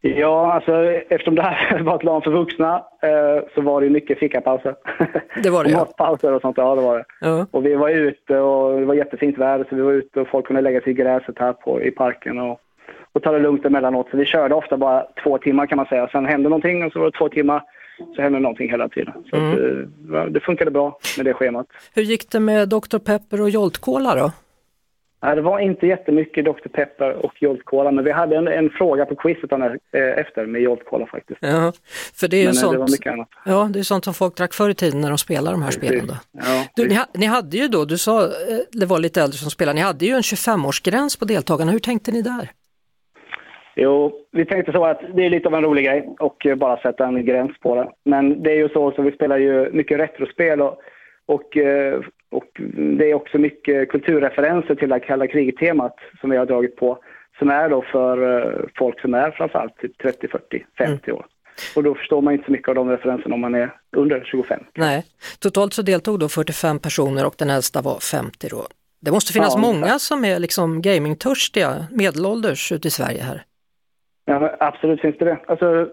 Ja, 0.00 0.52
alltså 0.52 0.84
eftersom 0.84 1.34
det 1.34 1.42
här 1.42 1.78
var 1.82 1.96
ett 1.96 2.04
LAN 2.04 2.22
för 2.22 2.30
vuxna 2.30 2.84
eh, 3.02 3.44
så 3.54 3.60
var 3.60 3.80
det 3.80 3.90
mycket 3.90 4.18
fikapauser. 4.18 4.74
Det 5.42 5.50
var 5.50 5.64
det, 5.64 5.70
och 5.70 5.74
ja. 5.74 5.78
matpauser 5.98 6.32
och 6.32 6.40
sånt, 6.40 6.56
ja 6.56 6.74
det 6.74 6.82
var 6.82 6.98
det. 6.98 7.04
Ja. 7.20 7.46
Och 7.50 7.66
vi 7.66 7.74
var 7.74 7.88
ute 7.88 8.38
och 8.38 8.80
det 8.80 8.86
var 8.86 8.94
jättefint 8.94 9.38
väder 9.38 9.66
så 9.68 9.76
vi 9.76 9.82
var 9.82 9.92
ute 9.92 10.20
och 10.20 10.28
folk 10.28 10.46
kunde 10.46 10.62
lägga 10.62 10.80
sig 10.80 10.90
i 10.90 10.94
gräset 10.94 11.38
här 11.38 11.52
på, 11.52 11.82
i 11.82 11.90
parken 11.90 12.38
och, 12.38 12.60
och 13.12 13.22
ta 13.22 13.32
det 13.32 13.38
lugnt 13.38 13.64
emellanåt. 13.64 14.06
Så 14.10 14.16
vi 14.16 14.24
körde 14.24 14.54
ofta 14.54 14.76
bara 14.76 15.06
två 15.22 15.38
timmar 15.38 15.66
kan 15.66 15.76
man 15.76 15.86
säga. 15.86 16.08
Sen 16.08 16.26
hände 16.26 16.48
någonting 16.48 16.84
och 16.84 16.92
så 16.92 16.98
var 16.98 17.06
det 17.06 17.18
två 17.18 17.28
timmar. 17.28 17.62
Så 18.16 18.22
hände 18.22 18.38
någonting 18.38 18.70
hela 18.70 18.88
tiden. 18.88 19.14
Så 19.30 19.36
att, 19.36 19.58
eh, 20.22 20.24
det 20.24 20.40
funkade 20.40 20.70
bra 20.70 20.98
med 21.16 21.26
det 21.26 21.34
schemat. 21.34 21.66
Hur 21.94 22.02
gick 22.02 22.30
det 22.30 22.40
med 22.40 22.68
Dr. 22.68 22.98
Pepper 22.98 23.40
och 23.40 23.50
Jolt 23.50 23.78
Cola 23.78 24.14
då? 24.14 24.32
Nej, 25.22 25.36
det 25.36 25.42
var 25.42 25.58
inte 25.58 25.86
jättemycket 25.86 26.44
Dr. 26.44 26.68
Pepper 26.68 27.12
och 27.12 27.42
Jolt 27.42 27.64
Cola, 27.64 27.90
men 27.90 28.04
vi 28.04 28.12
hade 28.12 28.36
en, 28.36 28.48
en 28.48 28.70
fråga 28.70 29.06
på 29.06 29.14
quizet 29.14 29.52
eh, 29.52 29.60
efter 29.92 30.46
med 30.46 30.62
Jolt 30.62 30.84
Cola 30.84 31.06
faktiskt. 31.06 31.38
Ja, 31.42 31.72
för 32.14 32.28
det 32.28 32.36
är 32.36 32.40
ju 32.40 32.46
Men 32.46 32.54
eh, 32.54 32.86
sånt, 32.86 33.02
det 33.02 33.26
ja, 33.44 33.68
det 33.72 33.78
är 33.78 33.82
sånt 33.82 34.04
som 34.04 34.14
folk 34.14 34.36
drack 34.36 34.54
förr 34.54 34.70
i 34.70 34.74
tiden 34.74 35.00
när 35.00 35.08
de 35.08 35.18
spelade 35.18 35.56
de 35.56 35.62
här 35.62 35.70
spelen. 35.70 36.06
Då. 36.06 36.14
Ja, 36.32 36.64
Du, 36.76 36.88
ni, 36.88 36.98
ni 37.14 37.26
hade 37.26 37.56
ju 37.56 37.68
då, 37.68 37.84
du 37.84 37.98
sa, 37.98 38.22
eh, 38.24 38.28
det 38.72 38.86
var 38.86 38.98
lite 38.98 39.22
äldre 39.22 39.36
som 39.36 39.50
spelade, 39.50 39.74
ni 39.74 39.80
hade 39.80 40.06
ju 40.06 40.12
en 40.12 40.20
25-årsgräns 40.20 41.18
på 41.18 41.24
deltagarna. 41.24 41.72
Hur 41.72 41.78
tänkte 41.78 42.12
ni 42.12 42.22
där? 42.22 42.50
Jo, 43.76 44.12
vi 44.32 44.44
tänkte 44.44 44.72
så 44.72 44.84
att 44.84 45.00
det 45.14 45.26
är 45.26 45.30
lite 45.30 45.48
av 45.48 45.54
en 45.54 45.62
rolig 45.64 45.84
grej 45.84 46.08
och 46.18 46.46
bara 46.56 46.76
sätta 46.76 47.06
en 47.06 47.26
gräns 47.26 47.58
på 47.60 47.74
det. 47.74 47.88
Men 48.04 48.42
det 48.42 48.50
är 48.50 48.56
ju 48.56 48.68
så, 48.68 48.92
så 48.92 49.02
vi 49.02 49.12
spelar 49.12 49.38
ju 49.38 49.70
mycket 49.72 49.98
retrospel 49.98 50.60
och, 50.60 50.78
och, 51.26 51.56
eh, 51.56 52.00
och 52.30 52.60
det 52.98 53.10
är 53.10 53.14
också 53.14 53.38
mycket 53.38 53.88
kulturreferenser 53.88 54.74
till 54.74 54.88
det 54.88 55.00
kalla 55.00 55.26
kriget-temat 55.26 55.96
som 56.20 56.30
vi 56.30 56.36
har 56.36 56.46
dragit 56.46 56.76
på. 56.76 56.98
Som 57.38 57.50
är 57.50 57.68
då 57.68 57.82
för 57.82 58.38
eh, 58.38 58.64
folk 58.78 59.00
som 59.00 59.14
är 59.14 59.30
framförallt 59.30 59.76
typ 59.76 59.98
30, 59.98 60.28
40, 60.28 60.66
50 60.78 61.12
år. 61.12 61.26
Och 61.76 61.82
då 61.82 61.94
förstår 61.94 62.22
man 62.22 62.32
inte 62.32 62.46
så 62.46 62.52
mycket 62.52 62.68
av 62.68 62.74
de 62.74 62.90
referenserna 62.90 63.34
om 63.34 63.40
man 63.40 63.54
är 63.54 63.74
under 63.96 64.24
25. 64.24 64.60
Nej, 64.74 65.04
totalt 65.38 65.72
så 65.72 65.82
deltog 65.82 66.18
då 66.20 66.28
45 66.28 66.78
personer 66.78 67.26
och 67.26 67.34
den 67.38 67.50
äldsta 67.50 67.82
var 67.82 67.98
50 67.98 68.48
då. 68.48 68.66
Det 69.00 69.10
måste 69.10 69.32
finnas 69.32 69.54
Ja, 69.54 69.60
många 69.60 69.98
som 69.98 70.24
är 70.24 70.38
liksom 70.38 70.82
gamingtörstiga, 70.82 71.86
medelålders 71.92 72.72
ute 72.72 72.88
i 72.88 72.90
Sverige 72.90 73.22
här. 73.22 73.42
Ja, 74.24 74.56
absolut 74.60 75.00
finns 75.00 75.18
det 75.18 75.24
det. 75.24 75.38
Alltså, 75.46 75.88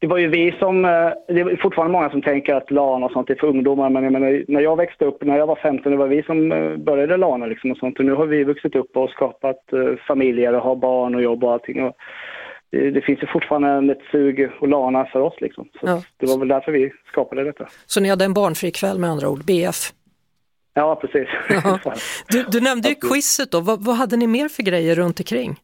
det 0.00 0.06
var 0.06 0.18
ju 0.18 0.28
vi 0.28 0.54
som, 0.58 0.84
eh, 0.84 0.90
det 1.28 1.40
är 1.40 1.56
fortfarande 1.62 1.92
många 1.92 2.10
som 2.10 2.22
tänker 2.22 2.54
att 2.54 2.70
LAN 2.70 3.02
och 3.02 3.12
sånt 3.12 3.30
är 3.30 3.34
för 3.34 3.46
ungdomar, 3.46 3.90
men 3.90 4.02
jag 4.04 4.12
menar, 4.12 4.44
när 4.48 4.60
jag 4.60 4.76
växte 4.76 5.04
upp, 5.04 5.22
när 5.24 5.38
jag 5.38 5.46
var 5.46 5.56
15, 5.56 5.92
det 5.92 5.98
var 5.98 6.06
vi 6.06 6.22
som 6.22 6.52
eh, 6.52 6.76
började 6.76 7.16
LAN 7.16 7.48
liksom 7.48 7.70
och 7.70 7.76
sånt. 7.76 7.98
Och 7.98 8.04
nu 8.04 8.12
har 8.12 8.26
vi 8.26 8.44
vuxit 8.44 8.76
upp 8.76 8.96
och 8.96 9.10
skapat 9.10 9.72
eh, 9.72 9.96
familjer 10.06 10.52
och 10.54 10.62
har 10.62 10.76
barn 10.76 11.14
och 11.14 11.22
jobb 11.22 11.44
och 11.44 11.52
allting. 11.52 11.82
Och 11.82 11.96
det, 12.72 12.90
det 12.90 13.00
finns 13.00 13.22
ju 13.22 13.26
fortfarande 13.26 13.92
ett 13.92 14.02
sug 14.12 14.50
och 14.60 14.68
LANa 14.68 15.04
för 15.04 15.20
oss 15.20 15.34
liksom. 15.40 15.68
Så 15.80 15.86
Ja. 15.86 16.02
det 16.16 16.26
var 16.26 16.38
väl 16.38 16.48
därför 16.48 16.72
vi 16.72 16.92
skapade 17.12 17.44
detta. 17.44 17.66
Så 17.86 18.00
ni 18.00 18.08
hade 18.08 18.24
en 18.24 18.34
barnfri 18.34 18.70
kväll 18.70 18.98
med 18.98 19.10
andra 19.10 19.28
ord, 19.28 19.44
BF. 19.44 19.92
Ja, 20.74 20.94
precis. 21.00 21.28
Ja. 21.64 21.78
Du, 22.28 22.42
du 22.42 22.60
nämnde 22.60 22.88
ju 22.88 22.94
quizet 22.94 23.50
då, 23.50 23.60
vad, 23.60 23.84
vad 23.84 23.96
hade 23.96 24.16
ni 24.16 24.26
mer 24.26 24.48
för 24.48 24.62
grejer 24.62 24.94
runt 24.94 25.20
omkring? 25.20 25.56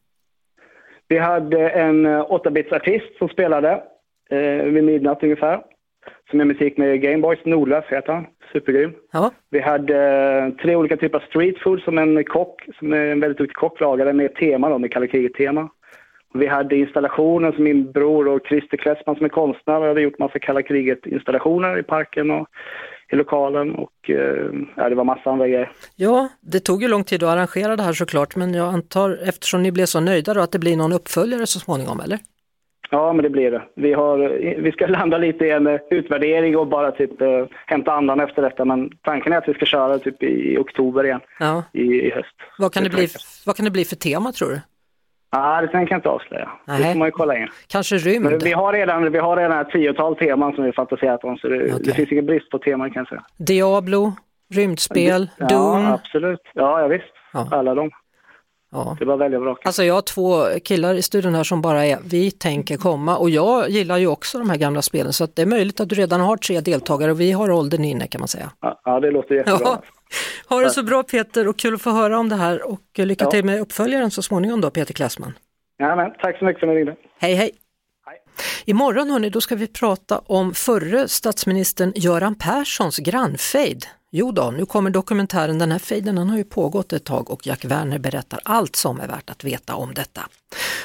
Vi 1.07 1.17
hade 1.19 1.69
en 1.69 2.05
eh, 2.05 2.25
8-bits-artist 2.25 3.17
som 3.17 3.29
spelade 3.29 3.83
eh, 4.29 4.63
vid 4.63 4.83
midnatt 4.83 5.23
ungefär. 5.23 5.61
Som 6.29 6.39
gör 6.39 6.45
musik 6.45 6.77
med 6.77 7.01
Gameboys, 7.01 7.39
Nordlöf 7.45 7.85
heter 7.87 8.13
han. 8.13 8.25
Supergrym. 8.53 8.93
Ja, 9.11 9.31
Vi 9.49 9.59
hade 9.59 9.95
eh, 9.97 10.63
tre 10.63 10.75
olika 10.75 10.97
typer 10.97 11.17
av 11.17 11.23
street 11.29 11.59
food 11.63 11.81
som 11.81 11.97
en 11.97 12.23
kock, 12.23 12.61
som 12.79 12.93
är 12.93 13.05
en 13.05 13.19
väldigt 13.19 13.37
duktig 13.37 13.55
kock 13.55 13.79
lagade 13.79 14.13
med 14.13 14.35
tema 14.35 14.69
då, 14.69 14.77
med 14.77 14.91
kalla 14.91 15.07
kriget-tema. 15.07 15.69
Vi 16.33 16.47
hade 16.47 16.75
installationen 16.75 17.53
som 17.53 17.63
min 17.63 17.91
bror 17.91 18.27
och 18.27 18.41
Christer 18.47 18.77
Klessman 18.77 19.15
som 19.15 19.25
är 19.25 19.29
konstnär 19.29 19.87
hade 19.87 20.01
gjort 20.01 20.19
massa 20.19 20.39
kalla 20.39 20.61
kriget-installationer 20.61 21.79
i 21.79 21.83
parken 21.83 22.31
och 22.31 22.47
i 23.11 23.15
lokalen 23.15 23.75
och 23.75 24.09
eh, 24.09 24.51
ja, 24.75 24.89
det 24.89 24.95
var 24.95 25.03
massa 25.03 25.31
andra 25.31 25.47
grejer. 25.47 25.71
ja, 25.95 26.29
det 26.41 26.59
tog 26.59 26.81
ju 26.81 26.87
lång 26.87 27.03
tid 27.03 27.23
att 27.23 27.29
arrangera 27.29 27.75
det 27.75 27.83
här 27.83 27.93
såklart, 27.93 28.35
men 28.35 28.53
jag 28.53 28.73
antar 28.73 29.19
eftersom 29.23 29.63
ni 29.63 29.71
blev 29.71 29.85
så 29.85 29.99
nöjda 29.99 30.33
då 30.33 30.41
att 30.41 30.51
det 30.51 30.59
blir 30.59 30.77
någon 30.77 30.93
uppföljare 30.93 31.45
så 31.47 31.59
småningom, 31.59 31.99
eller? 31.99 32.19
Ja, 32.89 33.13
men 33.13 33.23
det 33.23 33.29
blir 33.29 33.51
det. 33.51 33.61
Vi, 33.75 33.93
har, 33.93 34.17
vi 34.61 34.71
ska 34.71 34.87
landa 34.97 35.17
lite 35.17 35.45
i 35.45 35.51
en 35.51 35.79
utvärdering 35.89 36.57
och 36.57 36.67
bara 36.67 36.91
typ 36.91 37.21
eh, 37.21 37.45
hämta 37.65 37.91
andan 37.91 38.19
efter 38.19 38.41
detta. 38.41 38.65
Men 38.65 38.89
tanken 39.01 39.33
är 39.33 39.37
att 39.37 39.47
vi 39.47 39.53
ska 39.53 39.65
köra 39.65 39.99
typ 39.99 40.23
i 40.23 40.57
oktober 40.57 41.03
igen 41.05 41.19
Ja. 41.39 41.63
i, 41.73 41.81
i 41.81 42.11
höst. 42.11 42.35
Vad 42.57 42.73
kan, 42.73 42.83
det 42.83 42.89
bli, 42.89 43.07
vad 43.45 43.55
kan 43.55 43.65
det 43.65 43.71
bli 43.71 43.85
för 43.85 43.95
tema 43.95 44.31
tror 44.31 44.49
du? 44.49 44.61
Ja, 45.31 45.61
det 45.61 45.67
tänker 45.67 45.93
jag 45.93 45.97
inte 45.97 46.09
avslöja. 46.09 46.49
Nej. 46.65 46.77
Det 46.83 46.91
får 46.91 46.99
man 46.99 47.07
ju 47.07 47.11
kolla 47.11 47.37
in. 47.37 47.47
Kanske 47.67 47.95
Men 47.95 48.03
rymd? 48.03 48.43
vi 48.43 48.51
har 48.51 48.73
redan, 48.73 49.11
vi 49.11 49.19
har 49.19 49.37
redan 49.37 49.59
ett 49.59 49.69
tiotal 49.69 50.15
teman 50.15 50.55
som 50.55 50.63
vi 50.63 50.71
fantiserat 50.71 51.23
om, 51.23 51.37
så 51.37 51.47
det, 51.47 51.55
Okej. 51.73 51.79
det 51.85 51.93
finns 51.93 52.11
ingen 52.11 52.25
brist 52.25 52.49
på 52.49 52.59
teman 52.59 52.91
kan 52.91 52.99
jag 53.01 53.07
säga. 53.07 53.23
Diablo? 53.37 54.13
Rymdspel? 54.53 55.29
Ja, 55.37 55.45
Doom? 55.47 55.85
absolut. 55.85 56.41
Ja, 56.53 56.81
ja 56.81 56.87
visst. 56.87 57.05
Ja. 57.33 57.47
Alla 57.51 57.75
de. 57.75 57.91
Ja. 58.71 58.97
Det 58.99 59.05
var 59.05 59.17
välja 59.17 59.39
bra. 59.39 59.57
Alltså 59.63 59.83
jag 59.83 59.93
har 59.93 60.01
två 60.01 60.45
killar 60.63 60.95
i 60.95 61.01
studion 61.01 61.35
här 61.35 61.43
som 61.43 61.61
bara 61.61 61.85
är 61.85 61.99
vi 62.03 62.31
tänker 62.31 62.77
komma 62.77 63.17
och 63.17 63.29
jag 63.29 63.69
gillar 63.69 63.97
ju 63.97 64.07
också 64.07 64.39
de 64.39 64.49
här 64.49 64.57
gamla 64.57 64.81
spelen 64.81 65.13
så 65.13 65.23
att 65.23 65.35
det 65.35 65.41
är 65.41 65.45
möjligt 65.45 65.79
att 65.79 65.89
du 65.89 65.95
redan 65.95 66.21
har 66.21 66.37
tre 66.37 66.61
deltagare 66.61 67.11
och 67.11 67.21
vi 67.21 67.31
har 67.31 67.51
åldern 67.51 67.83
inne 67.83 68.07
kan 68.07 68.21
man 68.21 68.27
säga. 68.27 68.51
Ja, 68.83 68.99
det 68.99 69.11
låter 69.11 69.35
jättebra. 69.35 69.59
Ja. 69.63 69.81
Ha 70.49 70.61
det 70.61 70.69
så 70.69 70.83
bra 70.83 71.03
Peter 71.03 71.47
och 71.47 71.57
kul 71.57 71.73
att 71.73 71.81
få 71.81 71.91
höra 71.91 72.19
om 72.19 72.29
det 72.29 72.35
här 72.35 72.67
och 72.67 72.81
lycka 72.95 73.25
till 73.25 73.45
med 73.45 73.61
uppföljaren 73.61 74.11
så 74.11 74.21
småningom 74.21 74.61
då 74.61 74.69
Peter 74.69 74.93
Klassman. 74.93 75.33
Ja, 75.77 75.95
men, 75.95 76.11
tack 76.21 76.39
så 76.39 76.45
mycket 76.45 76.59
för 76.59 76.67
att 76.67 76.73
ni 76.73 76.79
ringde. 76.79 76.95
Hej 77.19 77.35
hej! 77.35 77.51
Hej. 78.05 78.17
Imorgon 78.65 79.09
hörni, 79.09 79.29
då 79.29 79.41
ska 79.41 79.55
vi 79.55 79.67
prata 79.67 80.21
om 80.25 80.53
förre 80.53 81.07
statsministern 81.07 81.93
Göran 81.95 82.35
Perssons 82.35 82.97
grannfejd. 82.97 83.85
Jo 84.17 84.31
då, 84.31 84.51
nu 84.51 84.65
kommer 84.65 84.89
dokumentären. 84.89 85.59
Den 85.59 85.71
här 85.71 85.79
fejden 85.79 86.17
har 86.17 86.37
ju 86.37 86.43
pågått 86.43 86.93
ett 86.93 87.03
tag 87.03 87.29
och 87.29 87.47
Jack 87.47 87.65
Werner 87.65 87.99
berättar 87.99 88.39
allt 88.43 88.75
som 88.75 88.99
är 88.99 89.07
värt 89.07 89.29
att 89.29 89.43
veta 89.43 89.75
om 89.75 89.93
detta. 89.93 90.29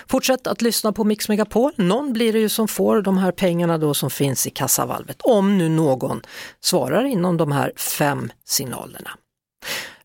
Fortsätt 0.06 0.46
att 0.46 0.62
lyssna 0.62 0.92
på 0.92 1.04
Mix 1.04 1.28
Megapol. 1.28 1.72
Någon 1.76 2.12
blir 2.12 2.32
det 2.32 2.38
ju 2.38 2.48
som 2.48 2.68
får 2.68 3.02
de 3.02 3.18
här 3.18 3.32
pengarna 3.32 3.78
då 3.78 3.94
som 3.94 4.10
finns 4.10 4.46
i 4.46 4.50
kassavalvet. 4.50 5.22
Om 5.22 5.58
nu 5.58 5.68
någon 5.68 6.20
svarar 6.60 7.04
inom 7.04 7.36
de 7.36 7.52
här 7.52 7.72
fem 7.76 8.32
signalerna. 8.44 9.10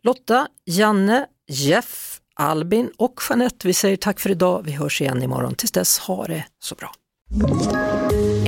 Lotta, 0.02 0.48
Janne, 0.66 1.26
Jeff, 1.48 2.20
Albin 2.36 2.92
och 2.98 3.22
Jeanette, 3.30 3.68
vi 3.68 3.74
säger 3.74 3.98
tack 3.98 4.20
för 4.20 4.30
idag. 4.30 4.62
Vi 4.66 4.72
hörs 4.72 5.02
igen 5.02 5.24
imorgon. 5.24 5.56
Tills 5.56 5.72
dess, 5.72 6.00
ha 6.00 6.26
det 6.26 6.46
så 6.60 6.76
bra. 6.76 6.92